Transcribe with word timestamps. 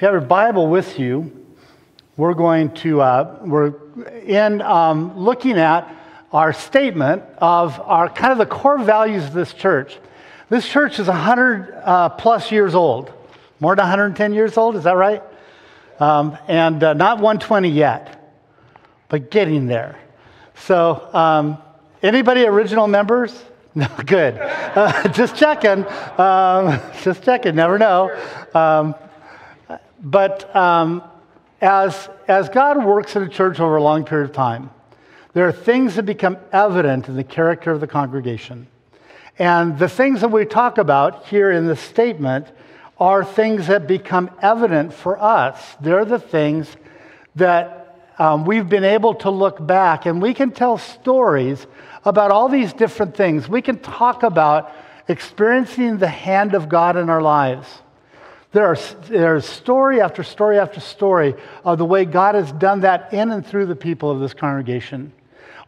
If 0.00 0.04
you 0.04 0.06
have 0.06 0.14
your 0.14 0.28
Bible 0.28 0.66
with 0.66 0.98
you, 0.98 1.30
we're 2.16 2.32
going 2.32 2.72
to, 2.76 3.02
uh, 3.02 3.38
we're 3.42 3.74
in 4.22 4.62
um, 4.62 5.14
looking 5.18 5.58
at 5.58 5.94
our 6.32 6.54
statement 6.54 7.22
of 7.36 7.78
our 7.80 8.08
kind 8.08 8.32
of 8.32 8.38
the 8.38 8.46
core 8.46 8.78
values 8.78 9.26
of 9.26 9.34
this 9.34 9.52
church. 9.52 9.98
This 10.48 10.66
church 10.66 10.98
is 11.00 11.06
100 11.06 11.82
uh, 11.84 12.08
plus 12.08 12.50
years 12.50 12.74
old, 12.74 13.12
more 13.60 13.76
than 13.76 13.82
110 13.82 14.32
years 14.32 14.56
old, 14.56 14.74
is 14.76 14.84
that 14.84 14.96
right? 14.96 15.22
Um, 15.98 16.38
and 16.48 16.82
uh, 16.82 16.94
not 16.94 17.18
120 17.18 17.68
yet, 17.68 18.40
but 19.10 19.30
getting 19.30 19.66
there. 19.66 19.98
So, 20.54 21.10
um, 21.12 21.58
anybody 22.02 22.46
original 22.46 22.86
members? 22.86 23.38
No, 23.72 23.86
good. 24.04 24.36
Uh, 24.36 25.06
just 25.12 25.36
checking. 25.36 25.86
Um, 26.18 26.80
just 27.02 27.22
checking. 27.22 27.54
Never 27.54 27.78
know. 27.78 28.10
Um, 28.52 28.96
but 30.00 30.54
um, 30.56 31.02
as, 31.60 32.08
as 32.26 32.48
God 32.48 32.84
works 32.84 33.16
in 33.16 33.22
a 33.22 33.28
church 33.28 33.60
over 33.60 33.76
a 33.76 33.82
long 33.82 34.04
period 34.04 34.30
of 34.30 34.34
time, 34.34 34.70
there 35.32 35.46
are 35.46 35.52
things 35.52 35.94
that 35.96 36.04
become 36.04 36.38
evident 36.52 37.08
in 37.08 37.16
the 37.16 37.24
character 37.24 37.70
of 37.70 37.80
the 37.80 37.86
congregation. 37.86 38.66
And 39.38 39.78
the 39.78 39.88
things 39.88 40.22
that 40.22 40.30
we 40.30 40.44
talk 40.44 40.78
about 40.78 41.26
here 41.26 41.50
in 41.50 41.66
this 41.66 41.80
statement 41.80 42.46
are 42.98 43.24
things 43.24 43.68
that 43.68 43.86
become 43.86 44.30
evident 44.42 44.92
for 44.92 45.20
us. 45.20 45.76
They're 45.80 46.04
the 46.04 46.18
things 46.18 46.68
that 47.36 48.12
um, 48.18 48.44
we've 48.44 48.68
been 48.68 48.84
able 48.84 49.14
to 49.14 49.30
look 49.30 49.64
back 49.64 50.04
and 50.04 50.20
we 50.20 50.34
can 50.34 50.50
tell 50.50 50.76
stories 50.76 51.66
about 52.04 52.30
all 52.30 52.48
these 52.48 52.72
different 52.72 53.16
things. 53.16 53.48
We 53.48 53.62
can 53.62 53.78
talk 53.78 54.22
about 54.22 54.72
experiencing 55.08 55.98
the 55.98 56.08
hand 56.08 56.54
of 56.54 56.68
God 56.68 56.96
in 56.96 57.08
our 57.08 57.22
lives. 57.22 57.66
There 58.52 58.66
are, 58.66 58.76
there's 59.08 59.46
story 59.46 60.00
after 60.00 60.24
story 60.24 60.58
after 60.58 60.80
story 60.80 61.34
of 61.64 61.78
the 61.78 61.84
way 61.84 62.04
God 62.04 62.34
has 62.34 62.50
done 62.50 62.80
that 62.80 63.12
in 63.12 63.30
and 63.30 63.46
through 63.46 63.66
the 63.66 63.76
people 63.76 64.10
of 64.10 64.18
this 64.18 64.34
congregation. 64.34 65.12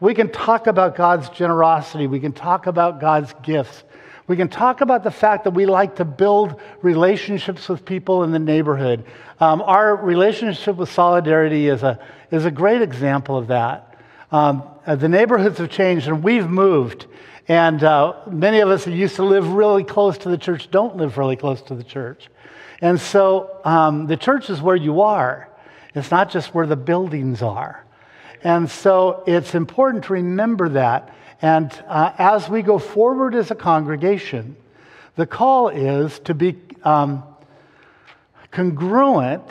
We 0.00 0.14
can 0.14 0.32
talk 0.32 0.66
about 0.66 0.96
God's 0.96 1.28
generosity. 1.28 2.08
We 2.08 2.18
can 2.18 2.32
talk 2.32 2.66
about 2.66 3.00
God's 3.00 3.32
gifts. 3.42 3.84
We 4.26 4.36
can 4.36 4.48
talk 4.48 4.80
about 4.80 5.04
the 5.04 5.12
fact 5.12 5.44
that 5.44 5.52
we 5.52 5.64
like 5.66 5.96
to 5.96 6.04
build 6.04 6.60
relationships 6.80 7.68
with 7.68 7.84
people 7.84 8.24
in 8.24 8.32
the 8.32 8.40
neighborhood. 8.40 9.04
Um, 9.38 9.62
our 9.62 9.94
relationship 9.94 10.76
with 10.76 10.90
Solidarity 10.90 11.68
is 11.68 11.84
a, 11.84 12.00
is 12.32 12.44
a 12.46 12.50
great 12.50 12.82
example 12.82 13.36
of 13.36 13.48
that. 13.48 13.96
Um, 14.32 14.64
uh, 14.86 14.96
the 14.96 15.08
neighborhoods 15.08 15.58
have 15.58 15.70
changed 15.70 16.08
and 16.08 16.24
we've 16.24 16.48
moved. 16.48 17.06
And 17.46 17.84
uh, 17.84 18.14
many 18.28 18.60
of 18.60 18.70
us 18.70 18.84
who 18.84 18.90
used 18.90 19.16
to 19.16 19.24
live 19.24 19.52
really 19.52 19.84
close 19.84 20.18
to 20.18 20.28
the 20.28 20.38
church 20.38 20.70
don't 20.70 20.96
live 20.96 21.18
really 21.18 21.36
close 21.36 21.62
to 21.62 21.74
the 21.74 21.84
church. 21.84 22.28
And 22.82 23.00
so 23.00 23.60
um, 23.64 24.06
the 24.08 24.16
church 24.16 24.50
is 24.50 24.60
where 24.60 24.76
you 24.76 25.00
are, 25.00 25.48
it's 25.94 26.10
not 26.10 26.30
just 26.30 26.52
where 26.52 26.66
the 26.66 26.76
buildings 26.76 27.40
are. 27.40 27.84
And 28.44 28.68
so 28.68 29.22
it's 29.26 29.54
important 29.54 30.04
to 30.04 30.14
remember 30.14 30.68
that. 30.70 31.14
And 31.40 31.72
uh, 31.86 32.12
as 32.18 32.48
we 32.48 32.62
go 32.62 32.78
forward 32.78 33.34
as 33.34 33.50
a 33.50 33.54
congregation, 33.54 34.56
the 35.16 35.26
call 35.26 35.68
is 35.68 36.18
to 36.20 36.34
be 36.34 36.56
um, 36.82 37.22
congruent 38.50 39.44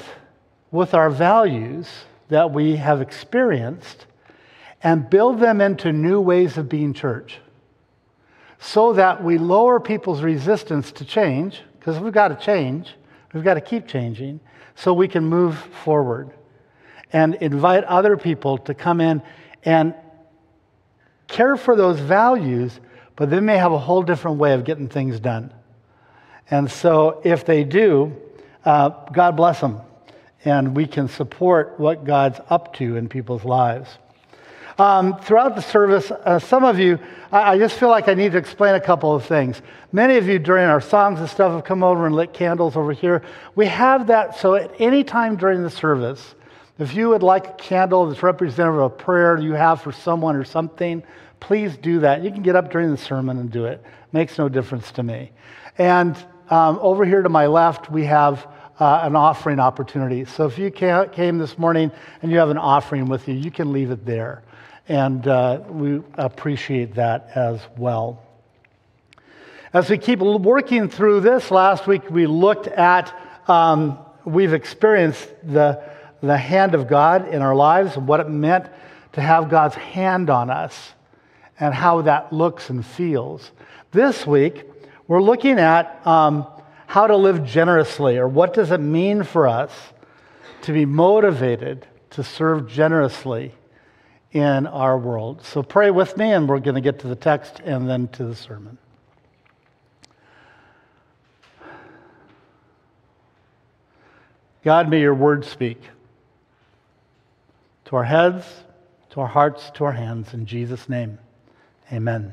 with 0.71 0.93
our 0.93 1.09
values 1.09 1.87
that 2.29 2.51
we 2.51 2.75
have 2.75 3.01
experienced 3.01 4.05
and 4.83 5.09
build 5.09 5.39
them 5.39 5.61
into 5.61 5.93
new 5.93 6.19
ways 6.19 6.57
of 6.57 6.67
being 6.67 6.93
church 6.93 7.39
so 8.59 8.93
that 8.93 9.23
we 9.23 9.37
lower 9.37 9.79
people's 9.79 10.21
resistance 10.21 10.91
to 10.91 11.05
change, 11.05 11.61
because 11.79 11.99
we've 11.99 12.13
got 12.13 12.27
to 12.27 12.35
change, 12.35 12.93
We've 13.33 13.43
got 13.43 13.55
to 13.55 13.61
keep 13.61 13.87
changing 13.87 14.39
so 14.75 14.93
we 14.93 15.07
can 15.07 15.25
move 15.25 15.57
forward 15.57 16.31
and 17.13 17.35
invite 17.35 17.83
other 17.83 18.17
people 18.17 18.57
to 18.59 18.73
come 18.73 19.01
in 19.01 19.21
and 19.63 19.93
care 21.27 21.55
for 21.55 21.75
those 21.75 21.99
values, 21.99 22.79
but 23.15 23.29
they 23.29 23.39
may 23.39 23.57
have 23.57 23.71
a 23.71 23.79
whole 23.79 24.03
different 24.03 24.37
way 24.37 24.53
of 24.53 24.63
getting 24.63 24.89
things 24.89 25.19
done. 25.19 25.53
And 26.49 26.69
so 26.69 27.21
if 27.23 27.45
they 27.45 27.63
do, 27.63 28.15
uh, 28.65 28.89
God 29.11 29.37
bless 29.37 29.61
them. 29.61 29.81
And 30.43 30.75
we 30.75 30.87
can 30.87 31.07
support 31.07 31.79
what 31.79 32.03
God's 32.03 32.39
up 32.49 32.73
to 32.75 32.97
in 32.97 33.07
people's 33.07 33.45
lives. 33.45 33.89
Um, 34.77 35.19
throughout 35.19 35.55
the 35.55 35.61
service, 35.61 36.11
uh, 36.11 36.39
some 36.39 36.63
of 36.63 36.79
you, 36.79 36.99
I, 37.31 37.53
I, 37.53 37.57
just 37.57 37.77
feel 37.77 37.89
like 37.89 38.07
I 38.07 38.13
need 38.13 38.31
to 38.31 38.37
explain 38.37 38.75
a 38.75 38.79
couple 38.79 39.13
of 39.13 39.25
things. 39.25 39.61
Many 39.91 40.17
of 40.17 40.27
you 40.27 40.39
during 40.39 40.65
our 40.65 40.81
songs 40.81 41.19
and 41.19 41.29
stuff 41.29 41.51
have 41.51 41.63
come 41.63 41.83
over 41.83 42.05
and 42.05 42.15
lit 42.15 42.33
candles 42.33 42.75
over 42.77 42.93
here. 42.93 43.21
We 43.55 43.65
have 43.67 44.07
that, 44.07 44.37
so 44.39 44.55
at 44.55 44.71
any 44.79 45.03
time 45.03 45.35
during 45.35 45.63
the 45.63 45.69
service, 45.69 46.35
if 46.79 46.95
you 46.95 47.09
would 47.09 47.21
like 47.21 47.47
a 47.47 47.53
candle 47.53 48.07
that's 48.07 48.23
representative 48.23 48.79
of 48.79 48.91
a 48.91 48.95
prayer 48.95 49.37
you 49.37 49.53
have 49.53 49.81
for 49.81 49.91
someone 49.91 50.35
or 50.35 50.45
something, 50.45 51.03
please 51.39 51.75
do 51.77 51.99
that. 51.99 52.23
You 52.23 52.31
can 52.31 52.41
get 52.41 52.55
up 52.55 52.71
during 52.71 52.91
the 52.91 52.97
sermon 52.97 53.37
and 53.37 53.51
do 53.51 53.65
it. 53.65 53.83
Makes 54.13 54.37
no 54.37 54.49
difference 54.49 54.91
to 54.93 55.03
me. 55.03 55.31
And 55.77 56.15
um, 56.49 56.79
over 56.81 57.05
here 57.05 57.21
to 57.21 57.29
my 57.29 57.47
left, 57.47 57.91
we 57.91 58.05
have 58.05 58.47
uh, 58.79 59.01
an 59.03 59.15
offering 59.15 59.59
opportunity. 59.59 60.25
So 60.25 60.45
if 60.45 60.57
you 60.57 60.71
came 60.71 61.37
this 61.37 61.57
morning 61.57 61.91
and 62.21 62.31
you 62.31 62.39
have 62.39 62.49
an 62.49 62.57
offering 62.57 63.07
with 63.07 63.27
you, 63.27 63.35
you 63.35 63.51
can 63.51 63.71
leave 63.71 63.91
it 63.91 64.05
there 64.05 64.43
and 64.91 65.25
uh, 65.25 65.61
we 65.69 66.01
appreciate 66.15 66.95
that 66.95 67.29
as 67.33 67.61
well. 67.77 68.21
As 69.71 69.89
we 69.89 69.97
keep 69.97 70.19
working 70.19 70.89
through 70.89 71.21
this, 71.21 71.49
last 71.49 71.87
week 71.87 72.09
we 72.09 72.27
looked 72.27 72.67
at, 72.67 73.17
um, 73.47 73.97
we've 74.25 74.51
experienced 74.51 75.29
the, 75.43 75.81
the 76.21 76.37
hand 76.37 76.75
of 76.75 76.89
God 76.89 77.29
in 77.29 77.41
our 77.41 77.55
lives 77.55 77.95
and 77.95 78.05
what 78.05 78.19
it 78.19 78.27
meant 78.27 78.65
to 79.13 79.21
have 79.21 79.49
God's 79.49 79.75
hand 79.75 80.29
on 80.29 80.49
us 80.49 80.91
and 81.57 81.73
how 81.73 82.01
that 82.01 82.33
looks 82.33 82.69
and 82.69 82.85
feels. 82.85 83.49
This 83.91 84.27
week, 84.27 84.65
we're 85.07 85.21
looking 85.21 85.57
at 85.57 86.05
um, 86.05 86.45
how 86.85 87.07
to 87.07 87.15
live 87.15 87.45
generously, 87.45 88.17
or 88.17 88.27
what 88.27 88.53
does 88.53 88.71
it 88.71 88.79
mean 88.79 89.23
for 89.23 89.47
us 89.47 89.71
to 90.63 90.73
be 90.73 90.83
motivated 90.83 91.87
to 92.09 92.25
serve 92.25 92.67
generously 92.67 93.53
in 94.31 94.65
our 94.67 94.97
world. 94.97 95.43
So 95.43 95.61
pray 95.61 95.91
with 95.91 96.17
me, 96.17 96.31
and 96.31 96.47
we're 96.47 96.59
going 96.59 96.75
to 96.75 96.81
get 96.81 96.99
to 96.99 97.07
the 97.07 97.15
text 97.15 97.59
and 97.63 97.89
then 97.89 98.07
to 98.09 98.23
the 98.23 98.35
sermon. 98.35 98.77
God, 104.63 104.89
may 104.89 105.01
your 105.01 105.15
word 105.15 105.43
speak 105.43 105.81
to 107.85 107.95
our 107.95 108.03
heads, 108.03 108.45
to 109.09 109.21
our 109.21 109.27
hearts, 109.27 109.71
to 109.71 109.85
our 109.85 109.91
hands. 109.91 110.33
In 110.33 110.45
Jesus' 110.45 110.87
name, 110.87 111.17
amen. 111.91 112.31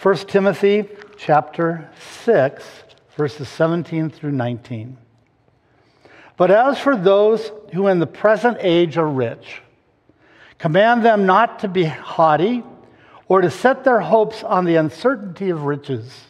1 0.00 0.16
Timothy 0.28 0.88
chapter 1.18 1.90
6, 2.24 2.64
verses 3.16 3.48
17 3.48 4.10
through 4.10 4.32
19. 4.32 4.96
But 6.36 6.50
as 6.50 6.78
for 6.78 6.96
those 6.96 7.50
who 7.72 7.88
in 7.88 7.98
the 7.98 8.06
present 8.06 8.58
age 8.60 8.96
are 8.96 9.08
rich, 9.08 9.62
Command 10.64 11.04
them 11.04 11.26
not 11.26 11.58
to 11.58 11.68
be 11.68 11.84
haughty 11.84 12.64
or 13.28 13.42
to 13.42 13.50
set 13.50 13.84
their 13.84 14.00
hopes 14.00 14.42
on 14.42 14.64
the 14.64 14.76
uncertainty 14.76 15.50
of 15.50 15.64
riches, 15.64 16.24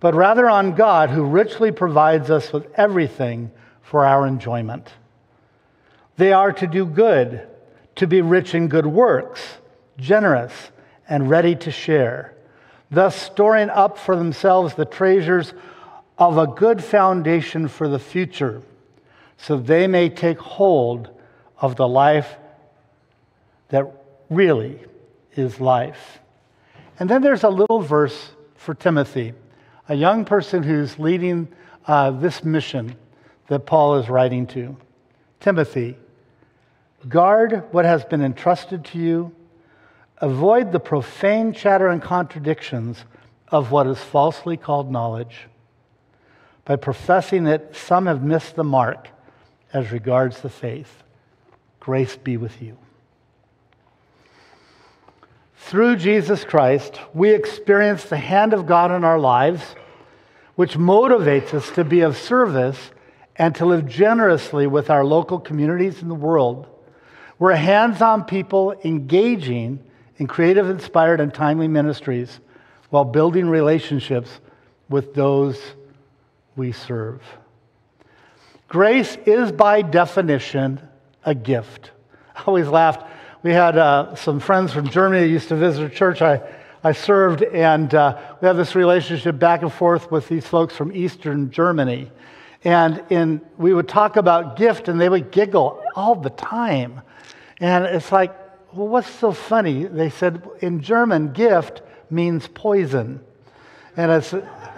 but 0.00 0.14
rather 0.14 0.50
on 0.50 0.74
God 0.74 1.08
who 1.08 1.24
richly 1.24 1.72
provides 1.72 2.30
us 2.30 2.52
with 2.52 2.70
everything 2.74 3.50
for 3.80 4.04
our 4.04 4.26
enjoyment. 4.26 4.92
They 6.18 6.34
are 6.34 6.52
to 6.52 6.66
do 6.66 6.84
good, 6.84 7.48
to 7.94 8.06
be 8.06 8.20
rich 8.20 8.54
in 8.54 8.68
good 8.68 8.84
works, 8.84 9.40
generous, 9.96 10.52
and 11.08 11.30
ready 11.30 11.56
to 11.56 11.70
share, 11.70 12.34
thus 12.90 13.16
storing 13.16 13.70
up 13.70 13.96
for 13.96 14.14
themselves 14.14 14.74
the 14.74 14.84
treasures 14.84 15.54
of 16.18 16.36
a 16.36 16.46
good 16.46 16.84
foundation 16.84 17.66
for 17.66 17.88
the 17.88 17.98
future, 17.98 18.60
so 19.38 19.56
they 19.56 19.86
may 19.86 20.10
take 20.10 20.38
hold 20.38 21.08
of 21.56 21.76
the 21.76 21.88
life 21.88 22.36
that 23.72 23.90
really 24.28 24.78
is 25.34 25.58
life. 25.58 26.20
And 26.98 27.08
then 27.08 27.22
there's 27.22 27.42
a 27.42 27.48
little 27.48 27.80
verse 27.80 28.30
for 28.54 28.74
Timothy, 28.74 29.32
a 29.88 29.94
young 29.94 30.26
person 30.26 30.62
who's 30.62 30.98
leading 30.98 31.48
uh, 31.86 32.10
this 32.10 32.44
mission 32.44 32.94
that 33.48 33.60
Paul 33.66 33.96
is 33.96 34.10
writing 34.10 34.46
to. 34.48 34.76
Timothy, 35.40 35.96
guard 37.08 37.64
what 37.72 37.86
has 37.86 38.04
been 38.04 38.22
entrusted 38.22 38.84
to 38.86 38.98
you, 38.98 39.34
avoid 40.18 40.70
the 40.70 40.78
profane 40.78 41.54
chatter 41.54 41.88
and 41.88 42.00
contradictions 42.02 43.04
of 43.48 43.70
what 43.70 43.86
is 43.86 43.98
falsely 43.98 44.58
called 44.58 44.92
knowledge. 44.92 45.46
By 46.66 46.76
professing 46.76 47.46
it, 47.46 47.74
some 47.74 48.04
have 48.04 48.22
missed 48.22 48.54
the 48.54 48.64
mark 48.64 49.08
as 49.72 49.90
regards 49.90 50.42
the 50.42 50.50
faith. 50.50 51.02
Grace 51.80 52.16
be 52.16 52.36
with 52.36 52.60
you. 52.60 52.76
Through 55.66 55.96
Jesus 55.96 56.44
Christ, 56.44 57.00
we 57.14 57.30
experience 57.30 58.04
the 58.04 58.16
hand 58.16 58.52
of 58.52 58.66
God 58.66 58.90
in 58.90 59.04
our 59.04 59.18
lives. 59.18 59.62
which 60.54 60.76
motivates 60.76 61.54
us 61.54 61.70
to 61.70 61.84
be 61.84 62.00
of 62.00 62.16
service 62.16 62.90
and 63.36 63.54
to 63.54 63.66
live 63.66 63.86
generously 63.86 64.66
with 64.66 64.90
our 64.90 65.04
local 65.04 65.38
communities 65.40 66.02
in 66.02 66.08
the 66.08 66.14
world. 66.14 66.66
We're 67.38 67.54
hands 67.54 68.02
on 68.02 68.24
people 68.24 68.74
engaging 68.84 69.82
in 70.18 70.26
creative, 70.26 70.68
inspired, 70.68 71.20
and 71.20 71.32
timely 71.32 71.68
ministries 71.68 72.40
while 72.90 73.04
building 73.04 73.48
relationships 73.48 74.40
with 74.88 75.14
those 75.14 75.58
we 76.54 76.72
serve. 76.72 77.22
Grace 78.68 79.16
is, 79.26 79.50
by 79.50 79.82
definition, 79.82 80.80
a 81.24 81.34
gift. 81.34 81.90
I 82.36 82.42
always 82.46 82.68
laughed. 82.68 83.10
We 83.42 83.50
had 83.50 83.76
uh, 83.76 84.14
some 84.14 84.38
friends 84.38 84.72
from 84.72 84.88
Germany 84.88 85.26
used 85.26 85.48
to 85.48 85.56
visit 85.56 85.84
a 85.84 85.92
church 85.92 86.22
I, 86.22 86.40
I 86.84 86.92
served, 86.92 87.42
and 87.42 87.92
uh, 87.92 88.16
we 88.40 88.46
have 88.46 88.56
this 88.56 88.76
relationship 88.76 89.36
back 89.36 89.62
and 89.62 89.72
forth 89.72 90.12
with 90.12 90.28
these 90.28 90.46
folks 90.46 90.76
from 90.76 90.94
Eastern 90.94 91.50
Germany. 91.50 92.12
And 92.62 93.02
in, 93.10 93.40
we 93.56 93.74
would 93.74 93.88
talk 93.88 94.16
about 94.16 94.56
gift, 94.56 94.86
and 94.86 95.00
they 95.00 95.08
would 95.08 95.32
giggle 95.32 95.82
all 95.96 96.14
the 96.14 96.30
time. 96.30 97.00
And 97.58 97.84
it's 97.84 98.12
like, 98.12 98.32
well, 98.72 98.86
what's 98.86 99.10
so 99.10 99.32
funny? 99.32 99.86
They 99.86 100.10
said, 100.10 100.48
in 100.60 100.80
German, 100.80 101.32
gift 101.32 101.82
means 102.10 102.46
poison. 102.46 103.18
And 103.96 104.24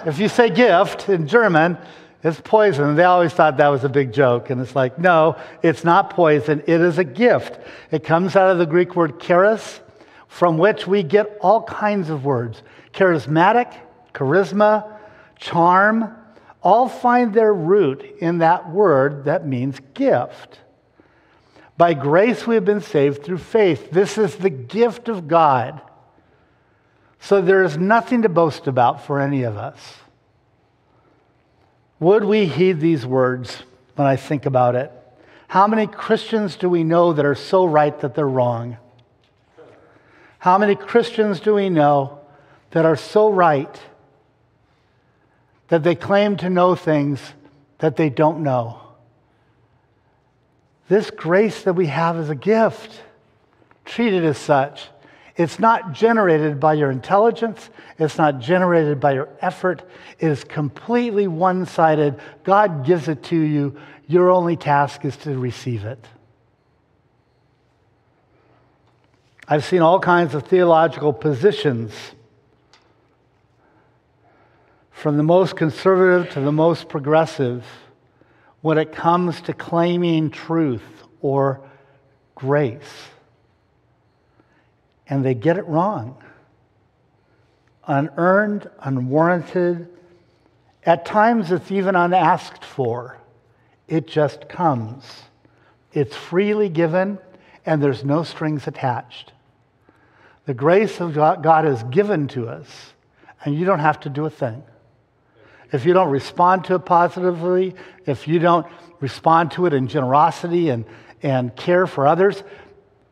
if 0.06 0.18
you 0.18 0.28
say 0.28 0.48
gift 0.48 1.10
in 1.10 1.28
German, 1.28 1.76
it's 2.24 2.40
poison. 2.40 2.88
And 2.88 2.98
They 2.98 3.04
always 3.04 3.34
thought 3.34 3.58
that 3.58 3.68
was 3.68 3.84
a 3.84 3.88
big 3.88 4.12
joke. 4.12 4.48
And 4.48 4.60
it's 4.60 4.74
like, 4.74 4.98
no, 4.98 5.36
it's 5.62 5.84
not 5.84 6.10
poison. 6.10 6.62
It 6.66 6.80
is 6.80 6.98
a 6.98 7.04
gift. 7.04 7.60
It 7.90 8.02
comes 8.02 8.34
out 8.34 8.50
of 8.50 8.58
the 8.58 8.66
Greek 8.66 8.96
word 8.96 9.20
charis, 9.20 9.80
from 10.26 10.56
which 10.56 10.86
we 10.86 11.02
get 11.02 11.38
all 11.42 11.62
kinds 11.62 12.10
of 12.10 12.24
words 12.24 12.62
charismatic, 12.94 13.72
charisma, 14.14 14.90
charm, 15.36 16.16
all 16.62 16.88
find 16.88 17.34
their 17.34 17.52
root 17.52 18.02
in 18.20 18.38
that 18.38 18.70
word 18.70 19.24
that 19.24 19.46
means 19.46 19.78
gift. 19.92 20.60
By 21.76 21.92
grace 21.92 22.46
we 22.46 22.54
have 22.54 22.64
been 22.64 22.80
saved 22.80 23.22
through 23.22 23.38
faith. 23.38 23.90
This 23.90 24.16
is 24.16 24.36
the 24.36 24.48
gift 24.48 25.08
of 25.08 25.28
God. 25.28 25.82
So 27.20 27.42
there 27.42 27.64
is 27.64 27.76
nothing 27.76 28.22
to 28.22 28.28
boast 28.28 28.66
about 28.66 29.04
for 29.04 29.20
any 29.20 29.42
of 29.42 29.56
us. 29.56 29.76
Would 32.00 32.24
we 32.24 32.46
heed 32.46 32.80
these 32.80 33.06
words 33.06 33.62
when 33.94 34.06
I 34.06 34.16
think 34.16 34.46
about 34.46 34.74
it? 34.74 34.92
How 35.48 35.66
many 35.66 35.86
Christians 35.86 36.56
do 36.56 36.68
we 36.68 36.82
know 36.82 37.12
that 37.12 37.24
are 37.24 37.34
so 37.34 37.64
right 37.64 37.98
that 38.00 38.14
they're 38.14 38.28
wrong? 38.28 38.76
How 40.38 40.58
many 40.58 40.74
Christians 40.74 41.40
do 41.40 41.54
we 41.54 41.70
know 41.70 42.18
that 42.72 42.84
are 42.84 42.96
so 42.96 43.30
right 43.30 43.80
that 45.68 45.82
they 45.82 45.94
claim 45.94 46.36
to 46.38 46.50
know 46.50 46.74
things 46.74 47.20
that 47.78 47.96
they 47.96 48.10
don't 48.10 48.42
know? 48.42 48.80
This 50.88 51.10
grace 51.10 51.62
that 51.62 51.74
we 51.74 51.86
have 51.86 52.18
is 52.18 52.28
a 52.28 52.34
gift. 52.34 53.00
Treat 53.84 54.12
it 54.12 54.24
as 54.24 54.36
such. 54.36 54.88
It's 55.36 55.58
not 55.58 55.92
generated 55.92 56.60
by 56.60 56.74
your 56.74 56.92
intelligence. 56.92 57.68
It's 57.98 58.18
not 58.18 58.38
generated 58.38 59.00
by 59.00 59.14
your 59.14 59.28
effort. 59.40 59.82
It 60.20 60.28
is 60.28 60.44
completely 60.44 61.26
one 61.26 61.66
sided. 61.66 62.20
God 62.44 62.86
gives 62.86 63.08
it 63.08 63.24
to 63.24 63.36
you. 63.36 63.76
Your 64.06 64.30
only 64.30 64.56
task 64.56 65.04
is 65.04 65.16
to 65.18 65.36
receive 65.36 65.84
it. 65.84 66.06
I've 69.48 69.64
seen 69.64 69.82
all 69.82 69.98
kinds 69.98 70.34
of 70.34 70.44
theological 70.46 71.12
positions, 71.12 71.92
from 74.90 75.16
the 75.16 75.22
most 75.22 75.56
conservative 75.56 76.32
to 76.34 76.40
the 76.40 76.52
most 76.52 76.88
progressive, 76.88 77.64
when 78.62 78.78
it 78.78 78.92
comes 78.92 79.42
to 79.42 79.52
claiming 79.52 80.30
truth 80.30 81.04
or 81.20 81.60
grace 82.36 83.08
and 85.08 85.24
they 85.24 85.34
get 85.34 85.58
it 85.58 85.66
wrong. 85.66 86.16
Unearned, 87.86 88.70
unwarranted, 88.80 89.88
at 90.86 91.04
times 91.04 91.50
it's 91.50 91.70
even 91.70 91.96
unasked 91.96 92.64
for. 92.64 93.18
It 93.88 94.06
just 94.06 94.48
comes. 94.48 95.04
It's 95.92 96.16
freely 96.16 96.68
given, 96.68 97.18
and 97.66 97.82
there's 97.82 98.04
no 98.04 98.22
strings 98.22 98.66
attached. 98.66 99.32
The 100.46 100.54
grace 100.54 101.00
of 101.00 101.14
God 101.14 101.66
is 101.66 101.82
given 101.84 102.28
to 102.28 102.48
us, 102.48 102.92
and 103.44 103.54
you 103.54 103.64
don't 103.64 103.78
have 103.78 104.00
to 104.00 104.08
do 104.08 104.26
a 104.26 104.30
thing. 104.30 104.62
If 105.72 105.84
you 105.84 105.92
don't 105.92 106.10
respond 106.10 106.64
to 106.66 106.76
it 106.76 106.84
positively, 106.84 107.74
if 108.06 108.28
you 108.28 108.38
don't 108.38 108.66
respond 109.00 109.50
to 109.52 109.66
it 109.66 109.72
in 109.72 109.88
generosity 109.88 110.68
and, 110.68 110.84
and 111.22 111.54
care 111.56 111.86
for 111.86 112.06
others, 112.06 112.42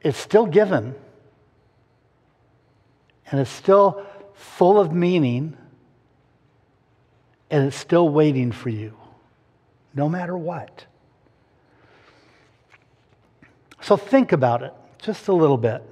it's 0.03 0.19
still 0.19 0.47
given 0.47 0.94
and 3.32 3.40
it's 3.40 3.50
still 3.50 4.05
full 4.34 4.79
of 4.79 4.93
meaning, 4.93 5.56
and 7.50 7.67
it's 7.67 7.76
still 7.76 8.08
waiting 8.08 8.52
for 8.52 8.69
you, 8.69 8.94
no 9.94 10.08
matter 10.08 10.37
what. 10.37 10.84
So 13.81 13.96
think 13.96 14.32
about 14.32 14.62
it 14.62 14.75
just 15.02 15.29
a 15.29 15.32
little 15.32 15.56
bit. 15.56 15.82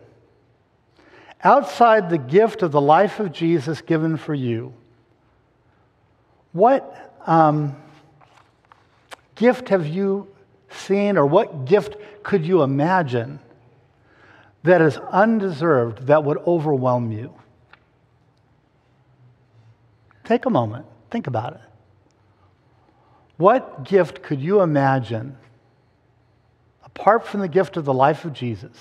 Outside 1.42 2.10
the 2.10 2.18
gift 2.18 2.62
of 2.62 2.72
the 2.72 2.80
life 2.80 3.18
of 3.18 3.32
Jesus 3.32 3.80
given 3.80 4.18
for 4.18 4.34
you, 4.34 4.74
what 6.52 7.16
um, 7.26 7.74
gift 9.34 9.70
have 9.70 9.86
you 9.86 10.28
seen, 10.68 11.16
or 11.16 11.24
what 11.24 11.64
gift 11.64 11.96
could 12.22 12.44
you 12.44 12.62
imagine 12.62 13.40
that 14.62 14.82
is 14.82 14.96
undeserved 14.98 16.06
that 16.06 16.24
would 16.24 16.38
overwhelm 16.38 17.12
you? 17.12 17.34
Take 20.24 20.46
a 20.46 20.50
moment, 20.50 20.86
think 21.10 21.26
about 21.26 21.54
it. 21.54 21.60
What 23.36 23.84
gift 23.84 24.22
could 24.22 24.40
you 24.40 24.60
imagine, 24.60 25.36
apart 26.84 27.26
from 27.26 27.40
the 27.40 27.48
gift 27.48 27.76
of 27.76 27.84
the 27.84 27.94
life 27.94 28.24
of 28.24 28.32
Jesus, 28.32 28.76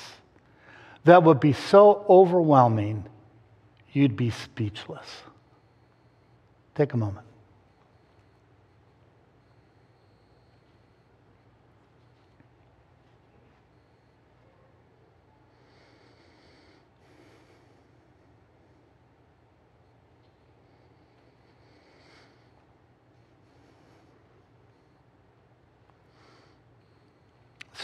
that 1.06 1.24
would 1.24 1.40
be 1.40 1.54
so 1.54 2.06
overwhelming 2.10 3.06
you'd 3.94 4.18
be 4.18 4.30
speechless? 4.30 5.08
Take 6.76 6.94
a 6.94 6.98
moment. 6.98 7.26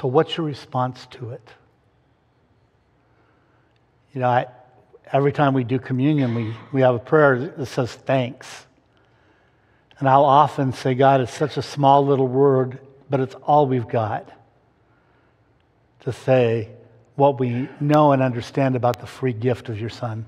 So, 0.01 0.09
what's 0.09 0.35
your 0.35 0.45
response 0.45 1.07
to 1.11 1.29
it? 1.29 1.47
You 4.13 4.21
know, 4.21 4.27
I, 4.27 4.47
every 5.11 5.31
time 5.31 5.53
we 5.53 5.63
do 5.63 5.79
communion, 5.79 6.35
we, 6.35 6.53
we 6.73 6.81
have 6.81 6.95
a 6.95 6.99
prayer 6.99 7.39
that 7.39 7.65
says 7.65 7.93
thanks. 7.93 8.65
And 9.99 10.09
I'll 10.09 10.25
often 10.25 10.73
say, 10.73 10.95
God, 10.95 11.21
it's 11.21 11.33
such 11.33 11.55
a 11.55 11.61
small 11.61 12.05
little 12.05 12.27
word, 12.27 12.79
but 13.09 13.21
it's 13.21 13.35
all 13.35 13.67
we've 13.67 13.87
got 13.87 14.29
to 16.01 16.11
say 16.11 16.69
what 17.15 17.39
we 17.39 17.69
know 17.79 18.11
and 18.11 18.21
understand 18.21 18.75
about 18.75 18.99
the 18.99 19.07
free 19.07 19.31
gift 19.31 19.69
of 19.69 19.79
your 19.79 19.89
Son. 19.89 20.27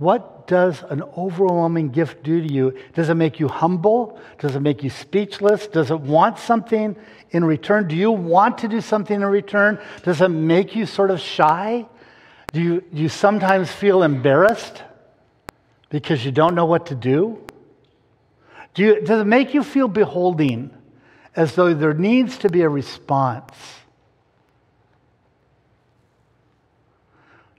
What 0.00 0.46
does 0.46 0.82
an 0.88 1.02
overwhelming 1.14 1.90
gift 1.90 2.22
do 2.22 2.40
to 2.40 2.50
you? 2.50 2.74
Does 2.94 3.10
it 3.10 3.16
make 3.16 3.38
you 3.38 3.48
humble? 3.48 4.18
Does 4.38 4.56
it 4.56 4.60
make 4.60 4.82
you 4.82 4.88
speechless? 4.88 5.66
Does 5.66 5.90
it 5.90 6.00
want 6.00 6.38
something 6.38 6.96
in 7.32 7.44
return? 7.44 7.86
Do 7.86 7.94
you 7.94 8.10
want 8.10 8.56
to 8.58 8.68
do 8.68 8.80
something 8.80 9.14
in 9.14 9.26
return? 9.26 9.78
Does 10.02 10.22
it 10.22 10.30
make 10.30 10.74
you 10.74 10.86
sort 10.86 11.10
of 11.10 11.20
shy? 11.20 11.86
Do 12.54 12.62
you, 12.62 12.80
do 12.80 13.02
you 13.02 13.10
sometimes 13.10 13.70
feel 13.70 14.02
embarrassed 14.02 14.82
because 15.90 16.24
you 16.24 16.32
don't 16.32 16.54
know 16.54 16.64
what 16.64 16.86
to 16.86 16.94
do? 16.94 17.38
do 18.72 18.82
you, 18.82 19.00
does 19.02 19.20
it 19.20 19.26
make 19.26 19.52
you 19.52 19.62
feel 19.62 19.86
beholding 19.86 20.70
as 21.36 21.56
though 21.56 21.74
there 21.74 21.92
needs 21.92 22.38
to 22.38 22.48
be 22.48 22.62
a 22.62 22.70
response? 22.70 23.52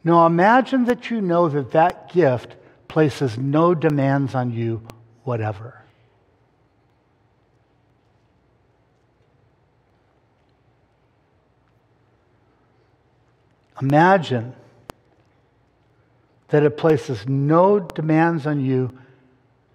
Now 0.04 0.26
imagine 0.26 0.86
that 0.86 1.10
you 1.10 1.22
know 1.22 1.48
that 1.50 1.72
that 1.72 2.12
gift 2.12 2.56
places 2.88 3.38
no 3.38 3.76
demands 3.76 4.34
on 4.34 4.52
you 4.52 4.82
whatever. 5.24 5.82
Imagine 13.82 14.54
that 16.50 16.64
it 16.64 16.78
places 16.78 17.28
no 17.28 17.80
demands 17.80 18.46
on 18.46 18.64
you 18.64 18.92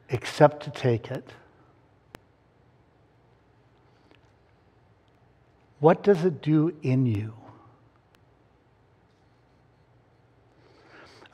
except 0.09 0.63
to 0.65 0.71
take 0.71 1.11
it. 1.11 1.29
What 5.81 6.03
does 6.03 6.25
it 6.25 6.41
do 6.41 6.75
in 6.83 7.07
you? 7.07 7.35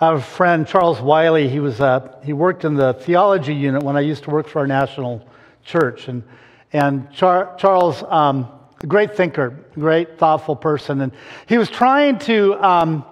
I 0.02 0.06
have 0.06 0.18
a 0.18 0.21
friend, 0.21 0.66
Charles 0.66 1.00
Wiley. 1.00 1.49
He, 1.49 1.61
was, 1.61 1.80
uh, 1.80 2.12
he 2.25 2.32
worked 2.32 2.64
in 2.64 2.75
the 2.75 2.92
theology 2.92 3.54
unit 3.54 3.85
when 3.85 3.97
I 3.97 4.00
used 4.00 4.25
to 4.25 4.30
work 4.30 4.49
for 4.49 4.59
our 4.59 4.66
national 4.66 5.25
church. 5.62 6.09
And, 6.09 6.25
and 6.73 7.09
Char- 7.12 7.54
Charles, 7.56 8.02
um, 8.09 8.49
a 8.82 8.87
great 8.87 9.16
thinker, 9.16 9.64
great 9.75 10.18
thoughtful 10.18 10.56
person. 10.56 11.02
And 11.02 11.12
he 11.47 11.56
was 11.56 11.71
trying 11.71 12.18
to 12.18 12.54
um, 12.54 13.04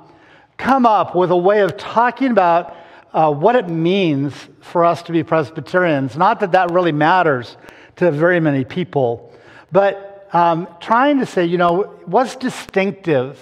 come 0.56 0.84
up 0.84 1.14
with 1.14 1.30
a 1.30 1.36
way 1.36 1.60
of 1.60 1.76
talking 1.76 2.32
about 2.32 2.76
uh, 3.12 3.32
what 3.32 3.54
it 3.54 3.68
means 3.68 4.34
for 4.60 4.84
us 4.84 5.00
to 5.04 5.12
be 5.12 5.22
Presbyterians. 5.22 6.16
Not 6.16 6.40
that 6.40 6.50
that 6.50 6.72
really 6.72 6.90
matters 6.90 7.56
to 7.98 8.10
very 8.10 8.40
many 8.40 8.64
people, 8.64 9.32
but 9.70 10.28
um, 10.32 10.66
trying 10.80 11.20
to 11.20 11.26
say, 11.26 11.44
you 11.44 11.56
know, 11.56 12.00
what's 12.06 12.34
distinctive 12.34 13.38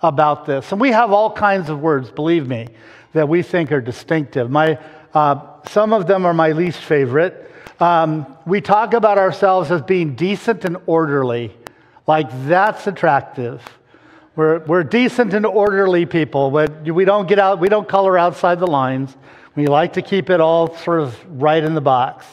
about 0.00 0.46
this. 0.46 0.72
And 0.72 0.80
we 0.80 0.90
have 0.90 1.12
all 1.12 1.32
kinds 1.32 1.68
of 1.68 1.80
words, 1.80 2.10
believe 2.10 2.46
me, 2.46 2.68
that 3.12 3.28
we 3.28 3.42
think 3.42 3.72
are 3.72 3.80
distinctive. 3.80 4.50
My, 4.50 4.78
uh, 5.14 5.40
some 5.68 5.92
of 5.92 6.06
them 6.06 6.24
are 6.24 6.34
my 6.34 6.52
least 6.52 6.78
favorite. 6.78 7.50
Um, 7.80 8.26
we 8.46 8.60
talk 8.60 8.94
about 8.94 9.18
ourselves 9.18 9.70
as 9.70 9.82
being 9.82 10.14
decent 10.14 10.64
and 10.64 10.76
orderly, 10.86 11.54
like 12.06 12.28
that's 12.46 12.86
attractive. 12.86 13.62
We're, 14.36 14.60
we're 14.60 14.84
decent 14.84 15.34
and 15.34 15.44
orderly 15.44 16.06
people. 16.06 16.50
We 16.50 17.04
don't 17.04 17.28
get 17.28 17.38
out, 17.38 17.58
we 17.58 17.68
don't 17.68 17.88
color 17.88 18.16
outside 18.16 18.60
the 18.60 18.66
lines. 18.66 19.16
We 19.56 19.66
like 19.66 19.94
to 19.94 20.02
keep 20.02 20.30
it 20.30 20.40
all 20.40 20.76
sort 20.76 21.00
of 21.00 21.40
right 21.40 21.62
in 21.62 21.74
the 21.74 21.80
box. 21.80 22.24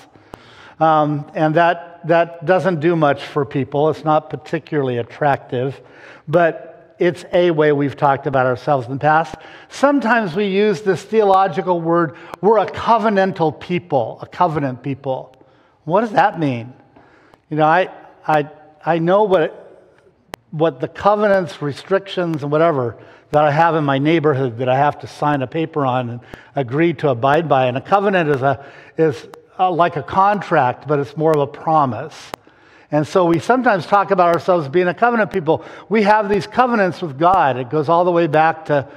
Um, 0.80 1.30
and 1.34 1.56
that, 1.56 2.08
that 2.08 2.46
doesn't 2.46 2.80
do 2.80 2.96
much 2.96 3.24
for 3.24 3.46
people. 3.46 3.90
It's 3.90 4.04
not 4.04 4.30
particularly 4.30 4.98
attractive. 4.98 5.82
But 6.28 6.75
it's 7.00 7.26
a 7.34 7.52
way 7.52 7.72
we've 7.72 7.98
talked 7.98 8.28
about 8.28 8.46
ourselves 8.46 8.88
in 8.88 8.94
the 8.94 9.00
past. 9.00 9.36
Sometimes 9.70 10.36
we 10.36 10.48
use 10.48 10.82
this 10.82 11.04
theological 11.04 11.82
word, 11.82 12.16
we're 12.42 12.60
a 12.60 12.66
covenantal 12.66 13.60
people, 13.60 14.20
a 14.22 14.28
covenant 14.28 14.82
people. 14.82 15.36
What 15.84 16.02
does 16.02 16.12
that 16.12 16.40
mean? 16.40 16.74
You 17.50 17.58
know, 17.58 17.66
I, 17.66 17.90
I, 18.28 18.50
I 18.86 19.00
know 19.00 19.24
what, 19.24 19.94
what 20.52 20.80
the 20.80 20.88
covenants, 20.88 21.62
restrictions, 21.62 22.44
and 22.44 22.52
whatever 22.52 22.98
that 23.32 23.44
I 23.44 23.52
have 23.52 23.76
in 23.76 23.84
my 23.84 23.98
neighborhood 23.98 24.58
that 24.60 24.70
I 24.70 24.78
have 24.78 25.00
to 25.00 25.08
sign 25.08 25.42
a 25.42 25.48
paper 25.48 25.86
on 25.86 26.10
and 26.10 26.20
agree 26.56 26.94
to 26.96 27.10
abide 27.10 27.50
by. 27.50 27.66
And 27.66 27.78
a 27.78 27.82
covenant 27.82 28.30
is, 28.30 28.42
a, 28.42 28.66
is 28.98 29.28
a, 29.58 29.70
like 29.70 29.96
a 29.96 30.04
contract, 30.04 30.88
but 30.88 31.00
it's 31.00 31.18
more 31.18 31.32
of 31.32 31.40
a 31.40 31.48
promise. 31.48 32.16
And 32.92 33.08
so 33.08 33.26
we 33.26 33.40
sometimes 33.40 33.86
talk 33.86 34.12
about 34.12 34.34
ourselves 34.34 34.68
being 34.68 34.88
a 34.88 34.94
covenant 34.94 35.32
people. 35.32 35.66
We 35.90 36.04
have 36.04 36.30
these 36.30 36.46
covenants 36.46 37.02
with 37.02 37.18
God. 37.18 37.58
It 37.58 37.70
goes 37.70 37.90
all 37.90 38.06
the 38.06 38.12
way 38.12 38.28
back 38.28 38.66
to, 38.66 38.88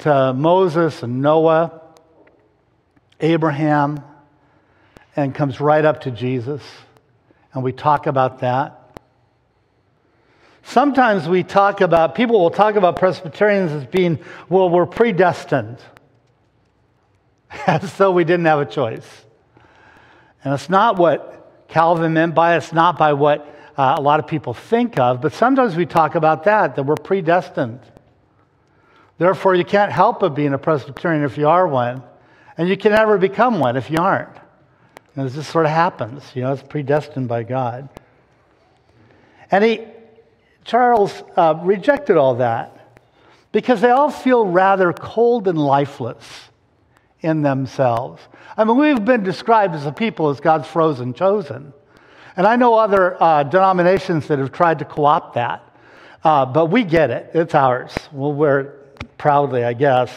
to 0.00 0.32
Moses 0.34 1.02
and 1.02 1.22
Noah, 1.22 1.80
Abraham, 3.20 4.02
and 5.16 5.34
comes 5.34 5.60
right 5.60 5.84
up 5.84 6.02
to 6.02 6.10
Jesus. 6.10 6.62
And 7.52 7.64
we 7.64 7.72
talk 7.72 8.06
about 8.06 8.40
that. 8.40 8.74
Sometimes 10.62 11.26
we 11.26 11.42
talk 11.42 11.80
about, 11.80 12.14
people 12.14 12.38
will 12.38 12.50
talk 12.50 12.76
about 12.76 12.96
Presbyterians 12.96 13.72
as 13.72 13.86
being, 13.86 14.18
well, 14.50 14.68
we're 14.68 14.84
predestined. 14.84 15.78
As 17.66 17.94
though 17.96 18.12
we 18.12 18.24
didn't 18.24 18.44
have 18.44 18.60
a 18.60 18.66
choice. 18.66 19.24
And 20.44 20.52
it's 20.52 20.68
not 20.68 20.98
what 20.98 21.37
Calvin 21.68 22.14
meant 22.14 22.34
by 22.34 22.56
it's 22.56 22.72
not 22.72 22.98
by 22.98 23.12
what 23.12 23.46
uh, 23.76 23.94
a 23.96 24.00
lot 24.00 24.18
of 24.18 24.26
people 24.26 24.54
think 24.54 24.98
of, 24.98 25.20
but 25.20 25.32
sometimes 25.32 25.76
we 25.76 25.86
talk 25.86 26.14
about 26.14 26.44
that, 26.44 26.74
that 26.74 26.82
we're 26.82 26.96
predestined. 26.96 27.80
Therefore, 29.18 29.54
you 29.54 29.64
can't 29.64 29.92
help 29.92 30.20
but 30.20 30.30
being 30.30 30.54
a 30.54 30.58
Presbyterian 30.58 31.24
if 31.24 31.36
you 31.36 31.48
are 31.48 31.66
one, 31.66 32.02
and 32.56 32.68
you 32.68 32.76
can 32.76 32.92
never 32.92 33.18
become 33.18 33.60
one 33.60 33.76
if 33.76 33.90
you 33.90 33.98
aren't. 33.98 34.36
And 35.14 35.26
it 35.26 35.32
just 35.32 35.50
sort 35.50 35.66
of 35.66 35.72
happens, 35.72 36.24
you 36.34 36.42
know, 36.42 36.52
it's 36.52 36.62
predestined 36.62 37.28
by 37.28 37.42
God. 37.42 37.88
And 39.50 39.64
he, 39.64 39.84
Charles 40.64 41.22
uh, 41.36 41.58
rejected 41.62 42.16
all 42.16 42.36
that 42.36 42.98
because 43.52 43.80
they 43.80 43.90
all 43.90 44.10
feel 44.10 44.46
rather 44.46 44.92
cold 44.92 45.48
and 45.48 45.58
lifeless 45.58 46.47
in 47.20 47.42
themselves. 47.42 48.22
I 48.56 48.64
mean, 48.64 48.76
we've 48.76 49.04
been 49.04 49.22
described 49.22 49.74
as 49.74 49.86
a 49.86 49.92
people 49.92 50.28
as 50.28 50.40
God's 50.40 50.68
frozen 50.68 51.14
chosen. 51.14 51.72
And 52.36 52.46
I 52.46 52.56
know 52.56 52.74
other 52.74 53.20
uh, 53.20 53.42
denominations 53.42 54.28
that 54.28 54.38
have 54.38 54.52
tried 54.52 54.78
to 54.78 54.84
co 54.84 55.04
opt 55.04 55.34
that. 55.34 55.64
Uh, 56.22 56.46
but 56.46 56.66
we 56.66 56.84
get 56.84 57.10
it, 57.10 57.30
it's 57.34 57.54
ours. 57.54 57.94
We'll 58.12 58.32
wear 58.32 58.60
it 58.60 59.18
proudly, 59.18 59.64
I 59.64 59.72
guess. 59.72 60.12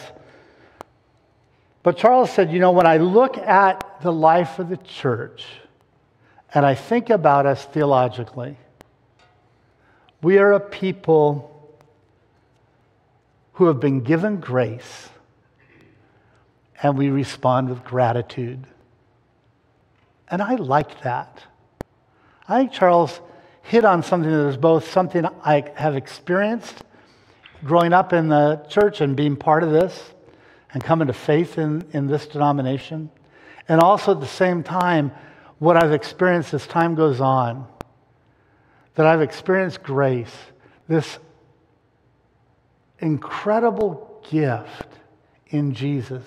But 1.82 1.96
Charles 1.96 2.30
said, 2.30 2.52
you 2.52 2.60
know, 2.60 2.70
when 2.70 2.86
I 2.86 2.98
look 2.98 3.38
at 3.38 4.02
the 4.02 4.12
life 4.12 4.58
of 4.58 4.68
the 4.68 4.76
church 4.76 5.44
and 6.54 6.64
I 6.64 6.74
think 6.74 7.10
about 7.10 7.46
us 7.46 7.64
theologically, 7.64 8.56
we 10.22 10.38
are 10.38 10.52
a 10.52 10.60
people 10.60 11.48
who 13.54 13.66
have 13.66 13.80
been 13.80 14.00
given 14.00 14.38
grace 14.38 15.08
and 16.82 16.98
we 16.98 17.10
respond 17.10 17.70
with 17.70 17.84
gratitude. 17.84 18.66
And 20.28 20.42
I 20.42 20.56
like 20.56 21.02
that. 21.02 21.44
I 22.48 22.58
think 22.58 22.72
Charles 22.72 23.20
hit 23.62 23.84
on 23.84 24.02
something 24.02 24.30
that 24.30 24.48
is 24.48 24.56
both 24.56 24.90
something 24.90 25.24
I 25.44 25.70
have 25.76 25.94
experienced 25.94 26.82
growing 27.64 27.92
up 27.92 28.12
in 28.12 28.28
the 28.28 28.56
church 28.68 29.00
and 29.00 29.14
being 29.14 29.36
part 29.36 29.62
of 29.62 29.70
this 29.70 30.12
and 30.74 30.82
coming 30.82 31.06
to 31.06 31.12
faith 31.12 31.58
in, 31.58 31.86
in 31.92 32.08
this 32.08 32.26
denomination, 32.26 33.10
and 33.68 33.80
also 33.80 34.12
at 34.12 34.20
the 34.20 34.26
same 34.26 34.62
time, 34.62 35.12
what 35.58 35.76
I've 35.76 35.92
experienced 35.92 36.54
as 36.54 36.66
time 36.66 36.94
goes 36.94 37.20
on, 37.20 37.68
that 38.94 39.06
I've 39.06 39.20
experienced 39.20 39.82
grace, 39.82 40.34
this 40.88 41.18
incredible 42.98 44.24
gift 44.28 44.88
in 45.50 45.74
Jesus 45.74 46.24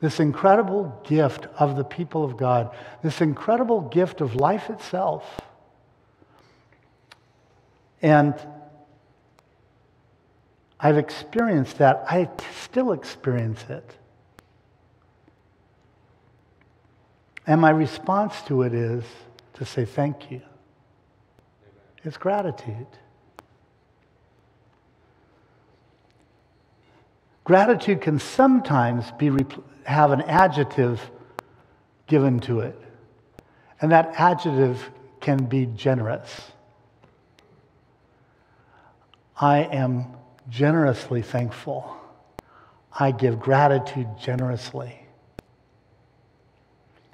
this 0.00 0.18
incredible 0.18 1.00
gift 1.06 1.46
of 1.58 1.76
the 1.76 1.84
people 1.84 2.24
of 2.24 2.36
God, 2.36 2.74
this 3.02 3.20
incredible 3.20 3.82
gift 3.82 4.20
of 4.20 4.34
life 4.34 4.70
itself. 4.70 5.40
And 8.00 8.34
I've 10.78 10.96
experienced 10.96 11.78
that. 11.78 12.04
I 12.08 12.30
still 12.62 12.92
experience 12.92 13.62
it. 13.68 13.96
And 17.46 17.60
my 17.60 17.70
response 17.70 18.40
to 18.42 18.62
it 18.62 18.72
is 18.72 19.04
to 19.54 19.66
say 19.66 19.84
thank 19.84 20.30
you. 20.30 20.40
It's 22.04 22.16
gratitude. 22.16 22.86
Gratitude 27.44 28.00
can 28.00 28.18
sometimes 28.18 29.10
be 29.18 29.28
have 29.84 30.12
an 30.12 30.22
adjective 30.22 31.00
given 32.06 32.40
to 32.40 32.60
it. 32.60 32.78
And 33.80 33.92
that 33.92 34.14
adjective 34.16 34.90
can 35.20 35.44
be 35.44 35.66
generous. 35.66 36.50
I 39.36 39.60
am 39.60 40.06
generously 40.48 41.22
thankful. 41.22 41.96
I 42.98 43.12
give 43.12 43.40
gratitude 43.40 44.08
generously. 44.20 45.00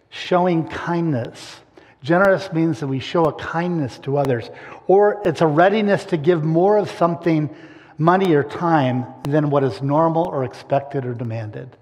Showing 0.08 0.66
kindness. 0.68 1.60
Generous 2.02 2.52
means 2.52 2.80
that 2.80 2.86
we 2.86 2.98
show 2.98 3.24
a 3.24 3.32
kindness 3.32 3.98
to 4.00 4.16
others, 4.16 4.48
or 4.86 5.22
it's 5.24 5.40
a 5.40 5.46
readiness 5.46 6.04
to 6.06 6.16
give 6.16 6.44
more 6.44 6.78
of 6.78 6.90
something, 6.90 7.54
money 7.98 8.34
or 8.34 8.42
time, 8.42 9.06
than 9.24 9.50
what 9.50 9.62
is 9.62 9.82
normal 9.82 10.26
or 10.26 10.44
expected 10.44 11.04
or 11.04 11.14
demanded. 11.14 11.76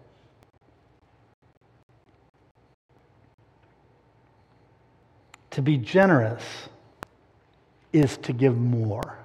To 5.54 5.62
be 5.62 5.76
generous 5.78 6.42
is 7.92 8.16
to 8.18 8.32
give 8.32 8.58
more, 8.58 9.16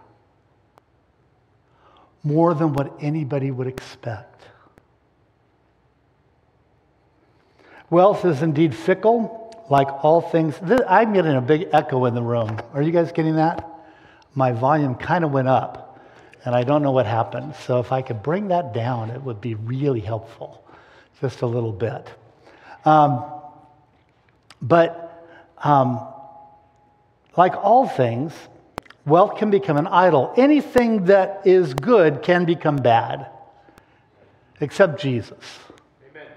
more 2.23 2.53
than 2.53 2.73
what 2.73 2.93
anybody 3.01 3.49
would 3.49 3.65
expect. 3.65 4.43
Wealth 7.89 8.25
is 8.25 8.43
indeed 8.43 8.75
fickle, 8.75 9.65
like 9.71 9.87
all 10.03 10.21
things. 10.21 10.53
I'm 10.87 11.13
getting 11.13 11.35
a 11.35 11.41
big 11.41 11.69
echo 11.73 12.05
in 12.05 12.13
the 12.13 12.21
room. 12.21 12.59
Are 12.73 12.83
you 12.83 12.91
guys 12.91 13.11
getting 13.11 13.37
that? 13.37 13.67
My 14.35 14.51
volume 14.51 14.93
kind 14.93 15.23
of 15.23 15.31
went 15.31 15.47
up, 15.47 15.99
and 16.45 16.53
I 16.53 16.63
don't 16.63 16.83
know 16.83 16.91
what 16.91 17.07
happened. 17.07 17.55
So 17.65 17.79
if 17.79 17.91
I 17.91 18.03
could 18.03 18.21
bring 18.21 18.49
that 18.49 18.71
down, 18.71 19.09
it 19.09 19.23
would 19.23 19.41
be 19.41 19.55
really 19.55 20.01
helpful. 20.01 20.63
just 21.21 21.41
a 21.41 21.47
little 21.47 21.73
bit. 21.73 22.07
Um, 22.85 23.25
but 24.61 25.25
um, 25.57 26.07
like 27.37 27.55
all 27.55 27.87
things, 27.87 28.33
wealth 29.05 29.37
can 29.37 29.49
become 29.49 29.77
an 29.77 29.87
idol. 29.87 30.33
Anything 30.37 31.05
that 31.05 31.41
is 31.45 31.73
good 31.73 32.21
can 32.21 32.45
become 32.45 32.77
bad, 32.77 33.27
except 34.59 34.99
Jesus. 34.99 35.59
Amen. 36.09 36.27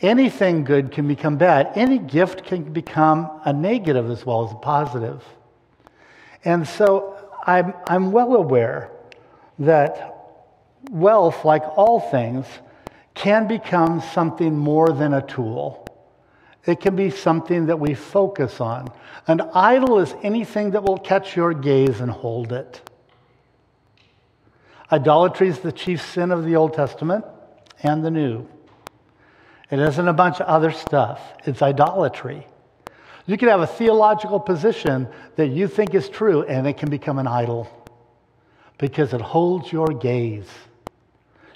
Anything 0.00 0.64
good 0.64 0.90
can 0.90 1.08
become 1.08 1.36
bad. 1.36 1.72
Any 1.74 1.98
gift 1.98 2.44
can 2.44 2.72
become 2.72 3.40
a 3.44 3.52
negative 3.52 4.10
as 4.10 4.24
well 4.24 4.46
as 4.46 4.52
a 4.52 4.56
positive. 4.56 5.22
And 6.44 6.66
so 6.66 7.16
I'm, 7.46 7.74
I'm 7.88 8.12
well 8.12 8.34
aware 8.34 8.90
that 9.58 10.14
wealth, 10.90 11.44
like 11.44 11.62
all 11.76 12.00
things, 12.00 12.46
can 13.14 13.48
become 13.48 14.00
something 14.00 14.56
more 14.56 14.92
than 14.92 15.12
a 15.14 15.22
tool. 15.22 15.87
It 16.68 16.80
can 16.80 16.96
be 16.96 17.08
something 17.08 17.66
that 17.66 17.80
we 17.80 17.94
focus 17.94 18.60
on. 18.60 18.92
An 19.26 19.40
idol 19.54 20.00
is 20.00 20.14
anything 20.22 20.72
that 20.72 20.82
will 20.82 20.98
catch 20.98 21.34
your 21.34 21.54
gaze 21.54 22.00
and 22.00 22.10
hold 22.10 22.52
it. 22.52 22.82
Idolatry 24.92 25.48
is 25.48 25.60
the 25.60 25.72
chief 25.72 26.02
sin 26.02 26.30
of 26.30 26.44
the 26.44 26.56
Old 26.56 26.74
Testament 26.74 27.24
and 27.82 28.04
the 28.04 28.10
New. 28.10 28.46
It 29.70 29.78
isn't 29.78 30.08
a 30.08 30.12
bunch 30.12 30.42
of 30.42 30.46
other 30.46 30.70
stuff, 30.70 31.22
it's 31.46 31.62
idolatry. 31.62 32.46
You 33.24 33.38
can 33.38 33.48
have 33.48 33.62
a 33.62 33.66
theological 33.66 34.38
position 34.38 35.08
that 35.36 35.48
you 35.48 35.68
think 35.68 35.94
is 35.94 36.10
true, 36.10 36.42
and 36.42 36.66
it 36.66 36.76
can 36.76 36.90
become 36.90 37.18
an 37.18 37.26
idol 37.26 37.66
because 38.76 39.14
it 39.14 39.22
holds 39.22 39.72
your 39.72 39.86
gaze. 39.86 40.50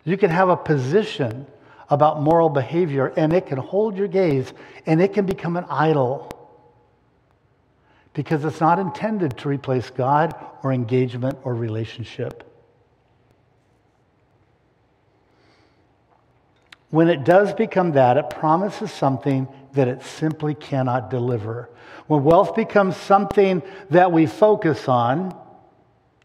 You 0.04 0.16
can 0.16 0.30
have 0.30 0.48
a 0.48 0.56
position 0.56 1.46
about 1.92 2.22
moral 2.22 2.48
behavior, 2.48 3.12
and 3.18 3.34
it 3.34 3.44
can 3.46 3.58
hold 3.58 3.98
your 3.98 4.08
gaze, 4.08 4.50
and 4.86 5.02
it 5.02 5.12
can 5.12 5.26
become 5.26 5.58
an 5.58 5.66
idol 5.68 6.26
because 8.14 8.42
it's 8.46 8.62
not 8.62 8.78
intended 8.78 9.36
to 9.36 9.48
replace 9.50 9.90
God 9.90 10.34
or 10.62 10.72
engagement 10.72 11.38
or 11.44 11.54
relationship. 11.54 12.48
When 16.88 17.08
it 17.08 17.24
does 17.24 17.52
become 17.52 17.92
that, 17.92 18.16
it 18.16 18.30
promises 18.30 18.90
something 18.90 19.46
that 19.74 19.86
it 19.86 20.02
simply 20.02 20.54
cannot 20.54 21.10
deliver. 21.10 21.68
When 22.06 22.24
wealth 22.24 22.54
becomes 22.56 22.96
something 22.96 23.62
that 23.90 24.12
we 24.12 24.24
focus 24.24 24.88
on 24.88 25.38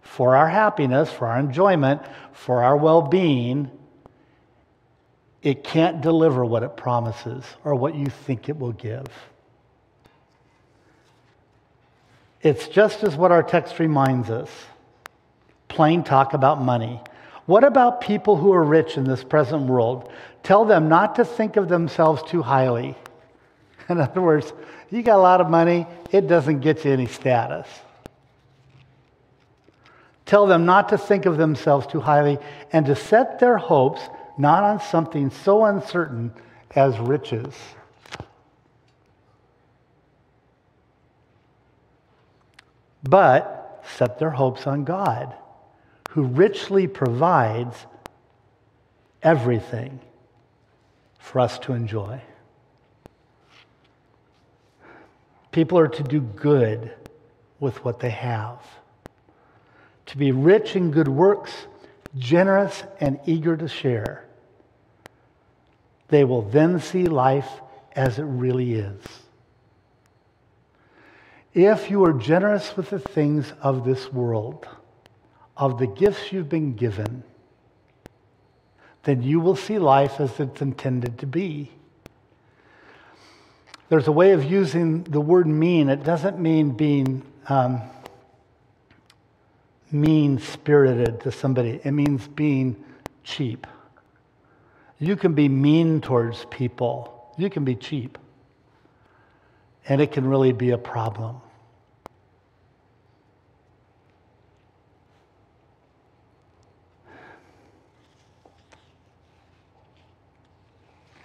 for 0.02 0.38
our 0.38 0.48
happiness, 0.48 1.12
for 1.12 1.28
our 1.28 1.40
enjoyment, 1.42 2.02
for 2.32 2.64
our 2.64 2.78
well 2.78 3.02
being, 3.02 3.70
it 5.48 5.64
can't 5.64 6.02
deliver 6.02 6.44
what 6.44 6.62
it 6.62 6.76
promises 6.76 7.42
or 7.64 7.74
what 7.74 7.96
you 7.96 8.08
think 8.08 8.50
it 8.50 8.60
will 8.60 8.74
give. 8.74 9.06
It's 12.42 12.68
just 12.68 13.02
as 13.06 13.16
what 13.16 13.32
our 13.32 13.44
text 13.44 13.80
reminds 13.80 14.30
us 14.30 14.50
plain 15.70 16.04
talk 16.04 16.34
about 16.34 16.62
money. 16.62 17.02
What 17.46 17.64
about 17.64 18.02
people 18.02 18.36
who 18.36 18.52
are 18.52 18.64
rich 18.64 18.98
in 18.98 19.06
this 19.06 19.24
present 19.24 19.68
world? 19.68 20.12
Tell 20.44 20.66
them 20.66 20.90
not 20.90 21.16
to 21.16 21.24
think 21.24 21.56
of 21.56 21.70
themselves 21.70 22.24
too 22.30 22.42
highly. 22.42 22.98
In 23.88 24.02
other 24.02 24.22
words, 24.22 24.52
you 24.90 25.02
got 25.02 25.16
a 25.16 25.22
lot 25.22 25.40
of 25.40 25.50
money, 25.50 25.88
it 26.12 26.28
doesn't 26.28 26.60
get 26.60 26.84
you 26.84 26.92
any 26.92 27.08
status. 27.08 27.70
Tell 30.26 30.46
them 30.46 30.66
not 30.66 30.90
to 30.90 30.98
think 30.98 31.26
of 31.26 31.38
themselves 31.38 31.88
too 31.88 32.02
highly 32.02 32.38
and 32.74 32.86
to 32.88 32.98
set 32.98 33.40
their 33.40 33.58
hopes 33.58 34.02
not 34.38 34.64
on 34.64 34.80
something 34.80 35.30
so 35.30 35.66
uncertain 35.66 36.32
as 36.76 36.98
riches. 37.00 37.54
But 43.04 43.84
set 43.98 44.20
their 44.20 44.32
hopes 44.32 44.68
on 44.68 44.84
God, 44.84 45.34
who 46.10 46.24
richly 46.24 46.88
provides 46.88 47.86
everything 49.24 50.00
for 51.18 51.40
us 51.40 51.58
to 51.60 51.74
enjoy. 51.74 52.22
People 55.52 55.80
are 55.80 55.88
to 55.88 56.04
do 56.04 56.22
good 56.22 56.94
with 57.60 57.84
what 57.84 58.00
they 58.00 58.12
have, 58.12 58.60
to 60.08 60.18
be 60.18 60.32
rich 60.32 60.76
in 60.76 60.92
good 60.92 61.08
works, 61.08 61.52
generous 62.18 62.84
and 63.00 63.20
eager 63.26 63.58
to 63.58 63.68
share 63.68 64.27
they 66.10 66.24
will 66.24 66.42
then 66.42 66.80
see 66.80 67.06
life 67.06 67.50
as 67.94 68.20
it 68.20 68.24
really 68.24 68.76
is. 68.76 69.02
If 71.54 71.90
you 71.90 72.04
are 72.06 72.14
generous 72.14 72.78
with 72.78 72.92
the 72.92 73.00
things 73.00 73.52
of 73.62 73.84
this 73.84 74.14
world, 74.14 74.68
of 75.56 75.80
the 75.80 75.88
gifts 75.88 76.32
you've 76.32 76.50
been 76.50 76.76
given, 76.76 77.24
then 79.04 79.24
you 79.24 79.40
will 79.40 79.56
see 79.56 79.80
life 79.80 80.20
as 80.20 80.40
it's 80.40 80.62
intended 80.62 81.18
to 81.20 81.26
be. 81.26 81.72
There's 83.90 84.08
a 84.08 84.12
way 84.12 84.32
of 84.34 84.44
using 84.44 85.04
the 85.04 85.22
word 85.22 85.48
mean. 85.48 85.90
It 85.90 86.04
doesn't 86.04 86.40
mean 86.40 86.72
being 86.72 87.24
um, 87.48 87.82
mean 89.92 90.40
spirited 90.40 91.22
to 91.22 91.32
somebody, 91.32 91.80
it 91.84 91.92
means 91.92 92.28
being 92.28 92.84
cheap. 93.24 93.66
You 95.00 95.16
can 95.16 95.34
be 95.34 95.48
mean 95.48 96.02
towards 96.02 96.46
people, 96.46 97.34
you 97.38 97.50
can 97.50 97.64
be 97.64 97.76
cheap, 97.76 98.18
and 99.88 100.02
it 100.02 100.12
can 100.12 100.28
really 100.28 100.54
be 100.54 100.72
a 100.72 100.78
problem. 100.78 101.42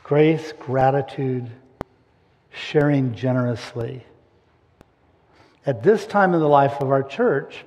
Grace, 0.05 0.53
gratitude, 0.59 1.51
sharing 2.53 3.15
generously. 3.15 4.05
At 5.65 5.83
this 5.83 6.07
time 6.07 6.35
in 6.35 6.41
the 6.41 6.49
life 6.49 6.81
of 6.81 6.91
our 6.91 7.03
church, 7.03 7.65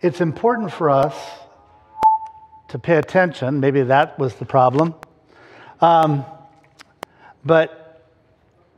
it's 0.00 0.20
important 0.20 0.70
for 0.70 0.90
us 0.90 1.16
to 2.74 2.78
pay 2.80 2.96
attention. 2.96 3.60
Maybe 3.60 3.82
that 3.82 4.18
was 4.18 4.34
the 4.34 4.44
problem. 4.44 4.96
Um, 5.80 6.24
but 7.44 8.02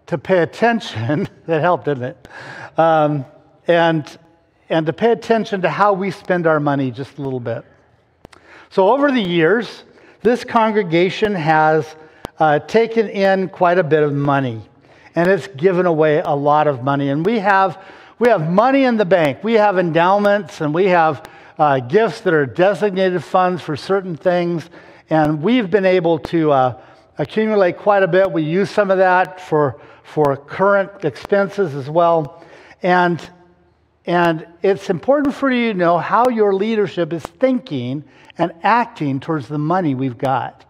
to 0.08 0.18
pay 0.18 0.40
attention, 0.40 1.26
that 1.46 1.62
helped, 1.62 1.86
didn't 1.86 2.04
it? 2.04 2.28
Um, 2.76 3.24
and, 3.66 4.18
and 4.68 4.84
to 4.84 4.92
pay 4.92 5.12
attention 5.12 5.62
to 5.62 5.70
how 5.70 5.94
we 5.94 6.10
spend 6.10 6.46
our 6.46 6.60
money 6.60 6.90
just 6.90 7.16
a 7.16 7.22
little 7.22 7.40
bit. 7.40 7.64
So, 8.68 8.92
over 8.92 9.10
the 9.10 9.22
years, 9.22 9.84
this 10.20 10.44
congregation 10.44 11.34
has 11.34 11.96
uh, 12.38 12.58
taken 12.58 13.08
in 13.08 13.48
quite 13.48 13.78
a 13.78 13.84
bit 13.84 14.02
of 14.02 14.12
money 14.12 14.60
and 15.14 15.30
it's 15.30 15.46
given 15.46 15.86
away 15.86 16.18
a 16.18 16.34
lot 16.34 16.66
of 16.66 16.82
money. 16.82 17.08
And 17.08 17.24
we 17.24 17.38
have, 17.38 17.82
we 18.18 18.28
have 18.28 18.46
money 18.50 18.84
in 18.84 18.98
the 18.98 19.06
bank, 19.06 19.42
we 19.42 19.54
have 19.54 19.78
endowments, 19.78 20.60
and 20.60 20.74
we 20.74 20.88
have 20.88 21.26
uh, 21.58 21.80
gifts 21.80 22.20
that 22.22 22.34
are 22.34 22.46
designated 22.46 23.22
funds 23.24 23.62
for 23.62 23.76
certain 23.76 24.16
things. 24.16 24.68
And 25.08 25.42
we've 25.42 25.70
been 25.70 25.86
able 25.86 26.18
to 26.20 26.52
uh, 26.52 26.80
accumulate 27.18 27.78
quite 27.78 28.02
a 28.02 28.08
bit. 28.08 28.30
We 28.30 28.42
use 28.42 28.70
some 28.70 28.90
of 28.90 28.98
that 28.98 29.40
for, 29.40 29.80
for 30.02 30.36
current 30.36 31.04
expenses 31.04 31.74
as 31.74 31.88
well. 31.88 32.44
And, 32.82 33.20
and 34.04 34.46
it's 34.62 34.90
important 34.90 35.34
for 35.34 35.50
you 35.50 35.72
to 35.72 35.78
know 35.78 35.98
how 35.98 36.28
your 36.28 36.54
leadership 36.54 37.12
is 37.12 37.22
thinking 37.22 38.04
and 38.38 38.52
acting 38.62 39.20
towards 39.20 39.48
the 39.48 39.58
money 39.58 39.94
we've 39.94 40.18
got. 40.18 40.64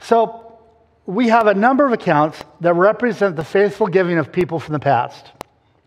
So 0.00 0.58
we 1.06 1.28
have 1.28 1.46
a 1.46 1.54
number 1.54 1.86
of 1.86 1.92
accounts 1.92 2.42
that 2.60 2.74
represent 2.74 3.36
the 3.36 3.44
faithful 3.44 3.86
giving 3.86 4.18
of 4.18 4.32
people 4.32 4.60
from 4.60 4.72
the 4.72 4.78
past, 4.78 5.32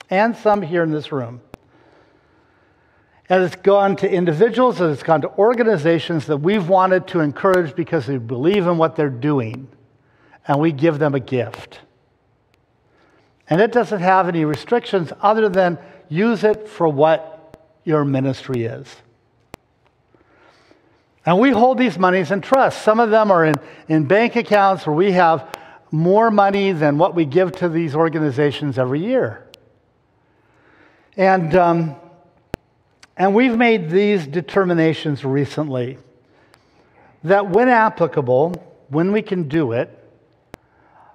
and 0.09 0.35
some 0.35 0.61
here 0.61 0.83
in 0.83 0.91
this 0.91 1.11
room. 1.11 1.41
And 3.27 3.43
it's 3.43 3.55
gone 3.55 3.95
to 3.97 4.11
individuals 4.11 4.79
and 4.81 4.91
it's 4.91 5.03
gone 5.03 5.21
to 5.21 5.29
organizations 5.37 6.27
that 6.27 6.37
we've 6.37 6.69
wanted 6.69 7.07
to 7.07 7.21
encourage 7.21 7.75
because 7.75 8.07
we 8.07 8.17
believe 8.17 8.67
in 8.67 8.77
what 8.77 8.95
they're 8.95 9.09
doing. 9.09 9.67
And 10.47 10.59
we 10.59 10.71
give 10.71 10.99
them 10.99 11.15
a 11.15 11.19
gift. 11.19 11.79
And 13.49 13.59
it 13.59 13.71
doesn't 13.71 14.01
have 14.01 14.27
any 14.27 14.45
restrictions 14.45 15.11
other 15.21 15.49
than 15.49 15.79
use 16.07 16.43
it 16.43 16.67
for 16.67 16.87
what 16.87 17.57
your 17.83 18.05
ministry 18.05 18.65
is. 18.65 18.87
And 21.25 21.39
we 21.39 21.49
hold 21.49 21.79
these 21.79 21.97
monies 21.97 22.29
in 22.29 22.41
trust. 22.41 22.83
Some 22.83 22.99
of 22.99 23.09
them 23.09 23.31
are 23.31 23.45
in, 23.45 23.55
in 23.87 24.05
bank 24.05 24.35
accounts 24.35 24.85
where 24.85 24.95
we 24.95 25.11
have 25.13 25.57
more 25.89 26.29
money 26.29 26.71
than 26.71 26.99
what 26.99 27.15
we 27.15 27.25
give 27.25 27.51
to 27.53 27.69
these 27.69 27.95
organizations 27.95 28.77
every 28.77 29.03
year. 29.03 29.47
And 31.17 31.55
um, 31.55 31.95
and 33.17 33.33
we've 33.33 33.57
made 33.57 33.89
these 33.89 34.27
determinations 34.27 35.23
recently 35.23 35.97
that 37.23 37.49
when 37.49 37.69
applicable, 37.69 38.53
when 38.89 39.11
we 39.11 39.21
can 39.21 39.47
do 39.47 39.71
it, 39.71 39.89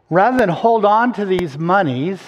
rather 0.09 0.39
than 0.39 0.49
hold 0.49 0.85
on 0.85 1.13
to 1.13 1.25
these 1.25 1.59
monies 1.59 2.19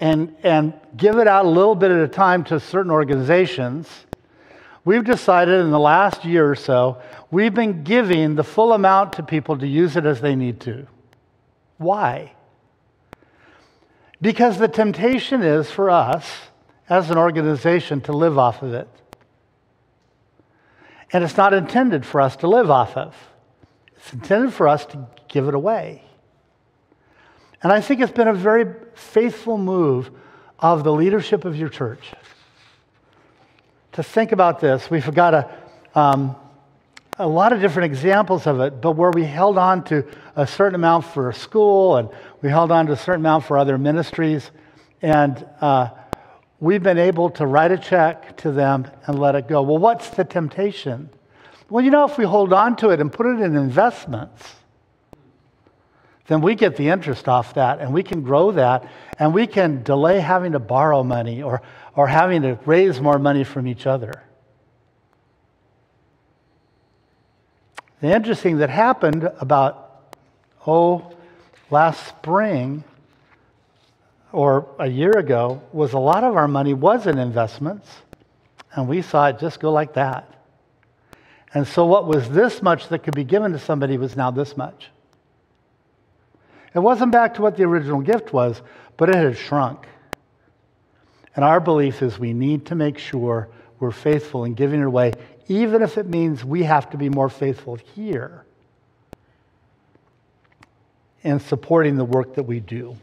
and, 0.00 0.34
and 0.42 0.74
give 0.96 1.18
it 1.18 1.26
out 1.28 1.46
a 1.46 1.48
little 1.48 1.74
bit 1.74 1.90
at 1.90 1.98
a 1.98 2.08
time 2.08 2.44
to 2.44 2.58
certain 2.58 2.90
organizations, 2.90 3.88
we've 4.84 5.04
decided 5.04 5.60
in 5.60 5.70
the 5.70 5.78
last 5.78 6.24
year 6.24 6.50
or 6.50 6.56
so, 6.56 7.00
we've 7.30 7.54
been 7.54 7.84
giving 7.84 8.34
the 8.34 8.44
full 8.44 8.72
amount 8.72 9.14
to 9.14 9.22
people 9.22 9.56
to 9.58 9.66
use 9.66 9.96
it 9.96 10.04
as 10.04 10.20
they 10.20 10.34
need 10.34 10.60
to. 10.60 10.86
Why? 11.78 12.32
Because 14.20 14.58
the 14.58 14.68
temptation 14.68 15.42
is 15.42 15.70
for 15.70 15.90
us 15.90 16.28
as 16.88 17.10
an 17.10 17.18
organization 17.18 18.00
to 18.02 18.12
live 18.12 18.38
off 18.38 18.62
of 18.62 18.74
it. 18.74 18.88
And 21.12 21.22
it's 21.24 21.36
not 21.36 21.54
intended 21.54 22.04
for 22.04 22.20
us 22.20 22.36
to 22.36 22.48
live 22.48 22.70
off 22.70 22.96
of, 22.96 23.14
it's 23.96 24.12
intended 24.12 24.52
for 24.52 24.68
us 24.68 24.84
to 24.86 25.06
give 25.28 25.48
it 25.48 25.54
away. 25.54 26.02
And 27.62 27.72
I 27.72 27.80
think 27.80 28.00
it's 28.00 28.12
been 28.12 28.28
a 28.28 28.34
very 28.34 28.66
faithful 28.94 29.56
move 29.56 30.10
of 30.58 30.84
the 30.84 30.92
leadership 30.92 31.44
of 31.44 31.56
your 31.56 31.68
church 31.68 32.12
to 33.92 34.02
think 34.02 34.32
about 34.32 34.60
this. 34.60 34.90
We've 34.90 35.14
got 35.14 35.34
a, 35.34 35.50
um, 35.94 36.36
a 37.18 37.26
lot 37.26 37.52
of 37.52 37.60
different 37.60 37.92
examples 37.92 38.46
of 38.46 38.60
it, 38.60 38.80
but 38.80 38.92
where 38.92 39.12
we 39.12 39.24
held 39.24 39.56
on 39.56 39.84
to 39.84 40.04
a 40.36 40.46
certain 40.46 40.74
amount 40.74 41.04
for 41.06 41.30
a 41.30 41.34
school 41.34 41.96
and 41.96 42.08
we 42.42 42.50
held 42.50 42.72
on 42.72 42.86
to 42.86 42.92
a 42.92 42.96
certain 42.96 43.22
amount 43.22 43.44
for 43.44 43.56
other 43.56 43.78
ministries. 43.78 44.50
And 45.00 45.46
uh, 45.60 45.90
we've 46.60 46.82
been 46.82 46.98
able 46.98 47.30
to 47.30 47.46
write 47.46 47.72
a 47.72 47.78
check 47.78 48.36
to 48.38 48.52
them 48.52 48.90
and 49.06 49.18
let 49.18 49.34
it 49.34 49.48
go. 49.48 49.62
Well, 49.62 49.78
what's 49.78 50.10
the 50.10 50.24
temptation? 50.24 51.10
Well, 51.68 51.84
you 51.84 51.90
know, 51.90 52.04
if 52.04 52.18
we 52.18 52.24
hold 52.24 52.52
on 52.52 52.76
to 52.76 52.90
it 52.90 53.00
and 53.00 53.12
put 53.12 53.26
it 53.26 53.40
in 53.40 53.56
investments, 53.56 54.54
then 56.26 56.40
we 56.40 56.54
get 56.54 56.76
the 56.76 56.88
interest 56.88 57.28
off 57.28 57.54
that 57.54 57.80
and 57.80 57.92
we 57.92 58.02
can 58.02 58.22
grow 58.22 58.52
that 58.52 58.88
and 59.18 59.34
we 59.34 59.46
can 59.46 59.82
delay 59.82 60.20
having 60.20 60.52
to 60.52 60.58
borrow 60.58 61.02
money 61.02 61.42
or, 61.42 61.62
or 61.94 62.06
having 62.06 62.42
to 62.42 62.58
raise 62.64 63.00
more 63.00 63.18
money 63.18 63.44
from 63.44 63.66
each 63.66 63.86
other. 63.86 64.22
The 68.00 68.14
interesting 68.14 68.58
that 68.58 68.70
happened 68.70 69.30
about, 69.40 70.16
oh, 70.66 71.14
last 71.70 72.06
spring 72.06 72.84
or 74.34 74.66
a 74.80 74.88
year 74.88 75.12
ago 75.12 75.62
was 75.72 75.92
a 75.92 75.98
lot 75.98 76.24
of 76.24 76.34
our 76.34 76.48
money 76.48 76.74
was 76.74 77.06
in 77.06 77.18
investments, 77.18 77.88
and 78.74 78.88
we 78.88 79.00
saw 79.00 79.28
it 79.28 79.38
just 79.38 79.60
go 79.60 79.70
like 79.70 79.94
that. 79.94 80.28
And 81.54 81.68
so, 81.68 81.86
what 81.86 82.08
was 82.08 82.28
this 82.28 82.60
much 82.60 82.88
that 82.88 83.04
could 83.04 83.14
be 83.14 83.22
given 83.22 83.52
to 83.52 83.60
somebody 83.60 83.96
was 83.96 84.16
now 84.16 84.32
this 84.32 84.56
much. 84.56 84.90
It 86.74 86.80
wasn't 86.80 87.12
back 87.12 87.34
to 87.34 87.42
what 87.42 87.56
the 87.56 87.62
original 87.62 88.00
gift 88.00 88.32
was, 88.32 88.60
but 88.96 89.08
it 89.08 89.14
had 89.14 89.38
shrunk. 89.38 89.86
And 91.36 91.44
our 91.44 91.60
belief 91.60 92.02
is 92.02 92.18
we 92.18 92.32
need 92.32 92.66
to 92.66 92.74
make 92.74 92.98
sure 92.98 93.48
we're 93.78 93.92
faithful 93.92 94.44
in 94.44 94.54
giving 94.54 94.80
it 94.80 94.86
away, 94.86 95.12
even 95.46 95.80
if 95.80 95.96
it 95.96 96.08
means 96.08 96.44
we 96.44 96.64
have 96.64 96.90
to 96.90 96.96
be 96.96 97.08
more 97.08 97.28
faithful 97.28 97.76
here 97.76 98.44
in 101.22 101.38
supporting 101.38 101.96
the 101.96 102.04
work 102.04 102.34
that 102.34 102.42
we 102.42 102.58
do. 102.58 102.96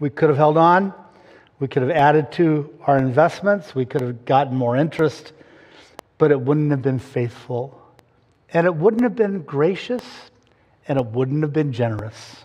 We 0.00 0.10
could 0.10 0.30
have 0.30 0.38
held 0.38 0.56
on. 0.56 0.94
We 1.60 1.68
could 1.68 1.82
have 1.82 1.90
added 1.90 2.32
to 2.32 2.74
our 2.86 2.96
investments. 2.96 3.74
We 3.74 3.84
could 3.84 4.00
have 4.00 4.24
gotten 4.24 4.56
more 4.56 4.74
interest, 4.74 5.32
but 6.16 6.30
it 6.30 6.40
wouldn't 6.40 6.70
have 6.70 6.80
been 6.82 6.98
faithful. 6.98 7.80
And 8.52 8.66
it 8.66 8.74
wouldn't 8.74 9.02
have 9.02 9.14
been 9.14 9.42
gracious, 9.42 10.02
and 10.88 10.98
it 10.98 11.06
wouldn't 11.06 11.42
have 11.42 11.52
been 11.52 11.72
generous. 11.72 12.44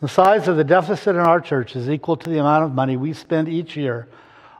The 0.00 0.08
size 0.08 0.46
of 0.46 0.56
the 0.56 0.64
deficit 0.64 1.16
in 1.16 1.20
our 1.20 1.40
church 1.40 1.74
is 1.74 1.90
equal 1.90 2.16
to 2.18 2.30
the 2.30 2.38
amount 2.38 2.64
of 2.64 2.72
money 2.72 2.96
we 2.96 3.12
spend 3.12 3.48
each 3.48 3.76
year 3.76 4.08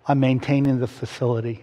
on 0.06 0.18
maintaining 0.18 0.80
the 0.80 0.86
facility. 0.88 1.62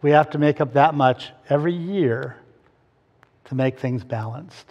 We 0.00 0.12
have 0.12 0.30
to 0.30 0.38
make 0.38 0.60
up 0.60 0.74
that 0.74 0.94
much 0.94 1.32
every 1.50 1.74
year 1.74 2.36
to 3.46 3.54
make 3.54 3.78
things 3.78 4.04
balanced. 4.04 4.66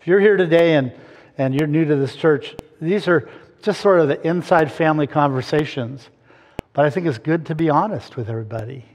If 0.00 0.06
you're 0.06 0.20
here 0.20 0.38
today 0.38 0.76
and, 0.76 0.92
and 1.36 1.54
you're 1.54 1.66
new 1.66 1.84
to 1.84 1.96
this 1.96 2.16
church, 2.16 2.56
these 2.80 3.06
are 3.06 3.28
just 3.62 3.82
sort 3.82 4.00
of 4.00 4.08
the 4.08 4.26
inside 4.26 4.72
family 4.72 5.06
conversations. 5.06 6.08
But 6.72 6.86
I 6.86 6.90
think 6.90 7.06
it's 7.06 7.18
good 7.18 7.46
to 7.46 7.54
be 7.54 7.68
honest 7.68 8.16
with 8.16 8.30
everybody. 8.30 8.86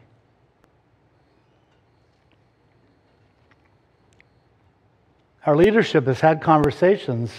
Our 5.45 5.55
leadership 5.55 6.07
has 6.07 6.19
had 6.19 6.41
conversations 6.41 7.31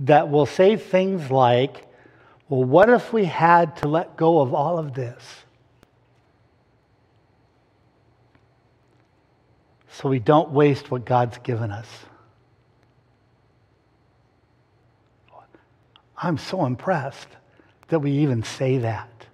that 0.00 0.28
will 0.28 0.44
say 0.44 0.76
things 0.76 1.30
like, 1.30 1.86
well, 2.50 2.62
what 2.62 2.90
if 2.90 3.10
we 3.10 3.24
had 3.24 3.76
to 3.78 3.88
let 3.88 4.18
go 4.18 4.40
of 4.40 4.52
all 4.52 4.78
of 4.78 4.92
this? 4.92 5.22
So 9.88 10.10
we 10.10 10.18
don't 10.18 10.50
waste 10.50 10.90
what 10.90 11.06
God's 11.06 11.38
given 11.38 11.70
us. 11.70 11.86
I'm 16.16 16.38
so 16.38 16.64
impressed 16.64 17.28
that 17.88 17.98
we 17.98 18.12
even 18.12 18.42
say 18.42 18.78
that. 18.78 19.26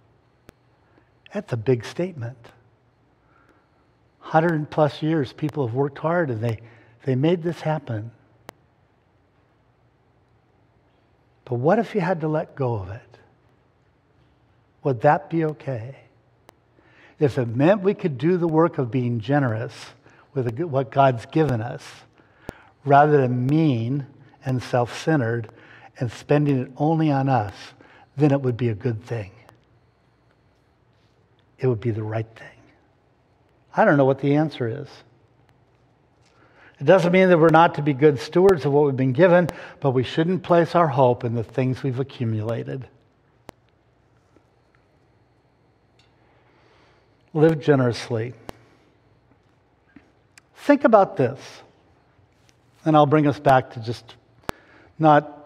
That's 1.33 1.53
a 1.53 1.57
big 1.57 1.85
statement. 1.85 2.39
100 4.21 4.71
plus 4.71 5.03
years, 5.03 5.33
people 5.33 5.67
have 5.67 5.75
worked 5.75 5.99
hard 5.99 6.31
and 6.31 6.43
they, 6.43 6.61
they 7.05 7.15
made 7.15 7.43
this 7.43 7.61
happen. 7.61 8.11
But 11.45 11.57
what 11.57 11.79
if 11.79 11.95
you 11.95 12.01
had 12.01 12.21
to 12.21 12.29
let 12.29 12.55
go 12.55 12.75
of 12.75 12.91
it? 12.91 13.19
Would 14.85 15.01
that 15.03 15.29
be 15.29 15.45
okay? 15.45 15.97
If 17.19 17.39
it 17.39 17.49
meant 17.49 17.83
we 17.83 17.95
could 17.95 18.19
do 18.19 18.37
the 18.37 18.49
work 18.49 18.79
of 18.79 18.91
being 18.91 19.21
generous 19.21 19.75
with 20.33 20.59
what 20.61 20.91
God's 20.91 21.27
given 21.27 21.61
us, 21.61 21.85
rather 22.85 23.21
than 23.21 23.47
mean 23.47 24.07
and 24.45 24.63
self 24.63 24.97
centered 25.03 25.49
and 26.01 26.11
spending 26.11 26.59
it 26.59 26.73
only 26.79 27.13
on 27.13 27.29
us, 27.29 27.55
then 28.17 28.33
it 28.33 28.41
would 28.41 28.57
be 28.57 28.71
a 28.71 28.75
good 28.75 29.05
thing. 29.05 29.31
It 31.59 31.67
would 31.67 31.81
be 31.81 31.91
the 31.91 32.03
right 32.03 32.27
thing. 32.35 32.47
I 33.77 33.85
don't 33.85 33.99
know 33.99 34.07
what 34.07 34.21
the 34.21 34.35
answer 34.35 34.67
is. 34.67 34.89
It 36.81 36.85
doesn't 36.85 37.13
mean 37.13 37.29
that 37.29 37.39
we're 37.39 37.51
not 37.51 37.75
to 37.75 37.83
be 37.83 37.93
good 37.93 38.19
stewards 38.19 38.65
of 38.65 38.73
what 38.73 38.87
we've 38.87 38.97
been 38.97 39.13
given, 39.13 39.49
but 39.81 39.91
we 39.91 40.03
shouldn't 40.03 40.43
place 40.43 40.75
our 40.75 40.89
hope 40.89 41.25
in 41.25 41.35
the 41.35 41.45
things 41.45 41.83
we've 41.83 42.01
accumulated. 42.01 42.89
Live 47.35 47.61
generously. 47.61 48.33
Think 50.57 50.85
about 50.85 51.19
this, 51.19 51.39
and 52.87 52.97
I'll 52.97 53.07
bring 53.07 53.27
us 53.27 53.39
back 53.39 53.73
to 53.73 53.81
just 53.81 54.15
not 54.99 55.40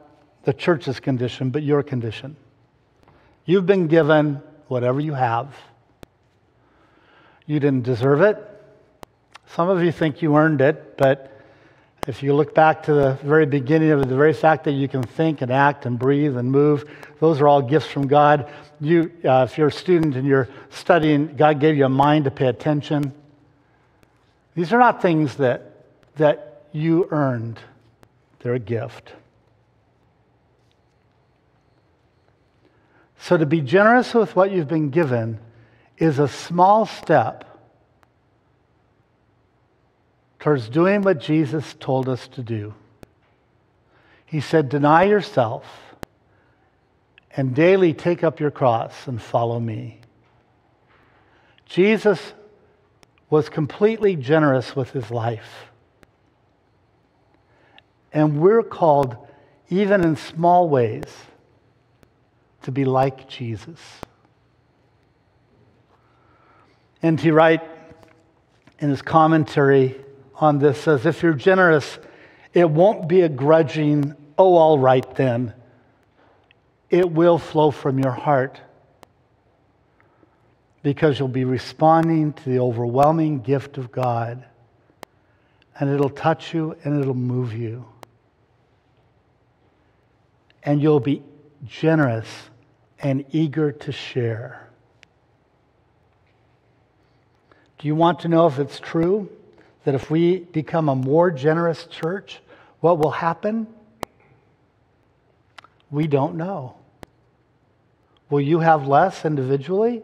the 0.44 0.52
church's 0.52 1.00
condition, 1.00 1.50
but 1.50 1.62
your 1.62 1.83
condition. 1.83 2.37
You've 3.44 3.66
been 3.66 3.88
given 3.88 4.42
whatever 4.68 5.00
you 5.00 5.14
have. 5.14 5.54
You 7.46 7.61
didn't 7.61 7.83
deserve 7.83 8.22
it. 8.22 8.38
Some 9.46 9.68
of 9.68 9.83
you 9.83 9.92
think 9.92 10.22
you 10.22 10.37
earned 10.37 10.61
it, 10.61 10.96
but 10.96 11.30
if 12.07 12.22
you 12.22 12.35
look 12.35 12.54
back 12.54 12.83
to 12.85 12.94
the 12.94 13.18
very 13.22 13.46
beginning 13.46 13.90
of 13.90 14.00
it, 14.00 14.09
the 14.09 14.16
very 14.16 14.33
fact 14.33 14.64
that 14.64 14.72
you 14.72 14.88
can 14.88 15.02
think 15.02 15.42
and 15.42 15.50
act 15.50 15.87
and 15.87 15.98
breathe 15.98 16.37
and 16.37 16.50
move, 16.50 16.85
those 17.20 17.40
are 17.40 17.48
all 17.48 17.62
gifts 17.62 17.87
from 17.87 18.07
God. 18.07 18.50
You, 18.80 19.11
uh, 19.24 19.46
if 19.48 19.57
you're 19.57 19.68
a 19.68 19.72
student 19.72 20.16
and 20.16 20.26
you're 20.26 20.48
studying, 20.70 21.37
God 21.37 21.61
gave 21.61 21.76
you 21.76 21.85
a 21.85 21.88
mind 21.88 22.24
to 22.24 22.30
pay 22.30 22.46
attention. 22.46 23.12
These 24.54 24.72
are 24.72 24.78
not 24.78 25.00
things 25.00 25.37
that, 25.37 25.85
that 26.16 26.64
you 26.72 27.09
earned, 27.11 27.59
they're 28.40 28.54
a 28.54 28.59
gift. 28.59 29.12
So, 33.24 33.38
to 33.38 33.46
be 33.46 33.62
generous 33.62 34.12
with 34.12 34.37
what 34.37 34.52
you've 34.52 34.68
been 34.68 34.90
given 34.90 35.38
is 35.96 36.18
a 36.18 36.28
small 36.28 36.84
step 36.84 37.58
towards 40.40 40.68
doing 40.68 41.00
what 41.00 41.20
Jesus 41.20 41.74
told 41.80 42.06
us 42.06 42.28
to 42.28 42.42
do. 42.42 42.74
He 44.26 44.42
said, 44.42 44.68
Deny 44.68 45.04
yourself 45.04 45.64
and 47.34 47.54
daily 47.54 47.94
take 47.94 48.22
up 48.22 48.40
your 48.40 48.50
cross 48.50 49.06
and 49.06 49.22
follow 49.22 49.58
me. 49.58 50.00
Jesus 51.64 52.34
was 53.30 53.48
completely 53.48 54.16
generous 54.16 54.76
with 54.76 54.90
his 54.90 55.10
life. 55.10 55.70
And 58.12 58.38
we're 58.38 58.62
called, 58.62 59.16
even 59.70 60.04
in 60.04 60.16
small 60.16 60.68
ways, 60.68 61.06
to 62.64 62.72
be 62.72 62.85
like 62.85 63.29
Jesus. 63.29 63.79
N.T. 67.03 67.31
Wright 67.31 67.61
in 68.79 68.88
his 68.88 69.03
commentary 69.03 69.96
on 70.37 70.59
this, 70.59 70.81
says 70.81 71.07
if 71.07 71.22
you're 71.22 71.35
generous, 71.35 71.98
it 72.53 72.68
won't 72.68 73.09
be 73.09 73.20
a 73.20 73.29
grudging, 73.29 74.14
oh, 74.38 74.57
all 74.57 74.79
right 74.79 75.14
then. 75.14 75.53
It 76.88 77.11
will 77.11 77.38
flow 77.38 77.70
from 77.70 77.98
your 77.98 78.12
heart 78.12 78.61
because 80.83 81.18
you'll 81.18 81.29
be 81.29 81.44
responding 81.44 82.33
to 82.33 82.48
the 82.48 82.61
overwhelming 82.61 83.40
gift 83.40 83.79
of 83.79 83.92
God. 83.92 84.44
And 85.79 85.90
it'll 85.90 86.11
touch 86.11 86.55
you 86.55 86.77
and 86.85 87.00
it'll 87.00 87.14
move 87.14 87.53
you. 87.53 87.85
And 90.62 90.81
you'll 90.81 91.00
be 91.00 91.22
generous 91.66 92.29
and 93.04 93.24
eager 93.32 93.70
to 93.70 93.92
share. 93.92 94.66
Do 97.78 97.86
you 97.86 97.94
want 97.94 98.20
to 98.20 98.28
know 98.28 98.46
if 98.46 98.58
it's 98.58 98.80
true 98.80 99.30
that 99.84 99.94
if 99.94 100.10
we 100.10 100.38
become 100.38 100.88
a 100.88 100.94
more 100.96 101.30
generous 101.30 101.84
church, 101.84 102.40
what 102.80 102.98
will 102.98 103.10
happen? 103.10 103.66
We 105.90 106.06
don't 106.06 106.36
know. 106.36 106.76
Will 108.30 108.40
you 108.40 108.60
have 108.60 108.88
less 108.88 109.26
individually? 109.26 110.02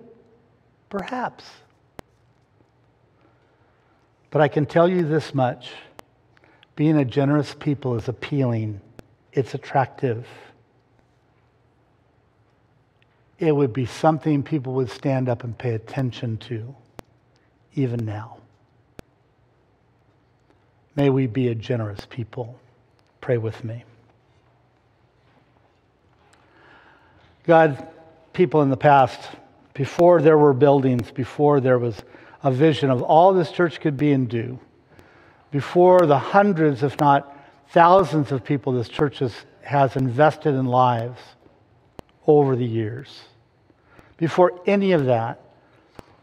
Perhaps. 0.90 1.44
But 4.30 4.42
I 4.42 4.48
can 4.48 4.66
tell 4.66 4.86
you 4.86 5.04
this 5.04 5.34
much 5.34 5.70
being 6.76 6.98
a 6.98 7.04
generous 7.04 7.54
people 7.54 7.96
is 7.96 8.08
appealing, 8.08 8.80
it's 9.32 9.54
attractive. 9.54 10.26
It 13.40 13.56
would 13.56 13.72
be 13.72 13.86
something 13.86 14.42
people 14.42 14.74
would 14.74 14.90
stand 14.90 15.28
up 15.28 15.42
and 15.42 15.56
pay 15.56 15.72
attention 15.72 16.36
to, 16.48 16.74
even 17.74 18.04
now. 18.04 18.36
May 20.94 21.08
we 21.08 21.26
be 21.26 21.48
a 21.48 21.54
generous 21.54 22.06
people. 22.08 22.60
Pray 23.22 23.38
with 23.38 23.64
me. 23.64 23.84
God, 27.46 27.88
people 28.34 28.60
in 28.60 28.68
the 28.68 28.76
past, 28.76 29.18
before 29.72 30.20
there 30.20 30.36
were 30.36 30.52
buildings, 30.52 31.10
before 31.10 31.60
there 31.60 31.78
was 31.78 31.96
a 32.42 32.50
vision 32.50 32.90
of 32.90 33.02
all 33.02 33.32
this 33.32 33.50
church 33.50 33.80
could 33.80 33.96
be 33.96 34.12
and 34.12 34.28
do, 34.28 34.58
before 35.50 36.06
the 36.06 36.18
hundreds, 36.18 36.82
if 36.82 37.00
not 37.00 37.36
thousands 37.70 38.32
of 38.32 38.44
people 38.44 38.74
this 38.74 38.88
church 38.88 39.22
has, 39.62 39.96
invested 39.96 40.54
in 40.54 40.66
lives 40.66 41.20
over 42.26 42.54
the 42.54 42.66
years, 42.66 43.22
before 44.20 44.60
any 44.66 44.92
of 44.92 45.06
that, 45.06 45.40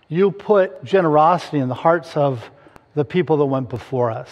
you 0.07 0.29
put 0.29 0.83
generosity 0.83 1.57
in 1.57 1.67
the 1.67 1.73
hearts 1.73 2.15
of 2.15 2.49
the 2.93 3.03
people 3.03 3.37
that 3.37 3.45
went 3.45 3.69
before 3.69 4.11
us. 4.11 4.29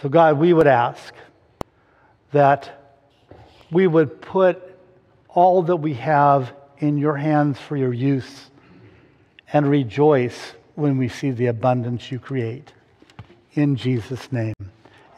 So, 0.00 0.08
God, 0.08 0.38
we 0.38 0.52
would 0.52 0.68
ask 0.68 1.12
that 2.30 3.02
we 3.72 3.88
would 3.88 4.20
put 4.20 4.62
all 5.28 5.62
that 5.62 5.76
we 5.76 5.94
have 5.94 6.52
in 6.78 6.98
your 6.98 7.16
hands 7.16 7.58
for 7.58 7.76
your 7.76 7.92
use 7.92 8.50
and 9.52 9.68
rejoice 9.68 10.54
when 10.76 10.98
we 10.98 11.08
see 11.08 11.32
the 11.32 11.46
abundance 11.46 12.12
you 12.12 12.20
create. 12.20 12.72
In 13.54 13.74
Jesus' 13.74 14.30
name, 14.30 14.54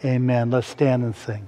amen. 0.02 0.50
Let's 0.50 0.66
stand 0.66 1.04
and 1.04 1.14
sing. 1.14 1.46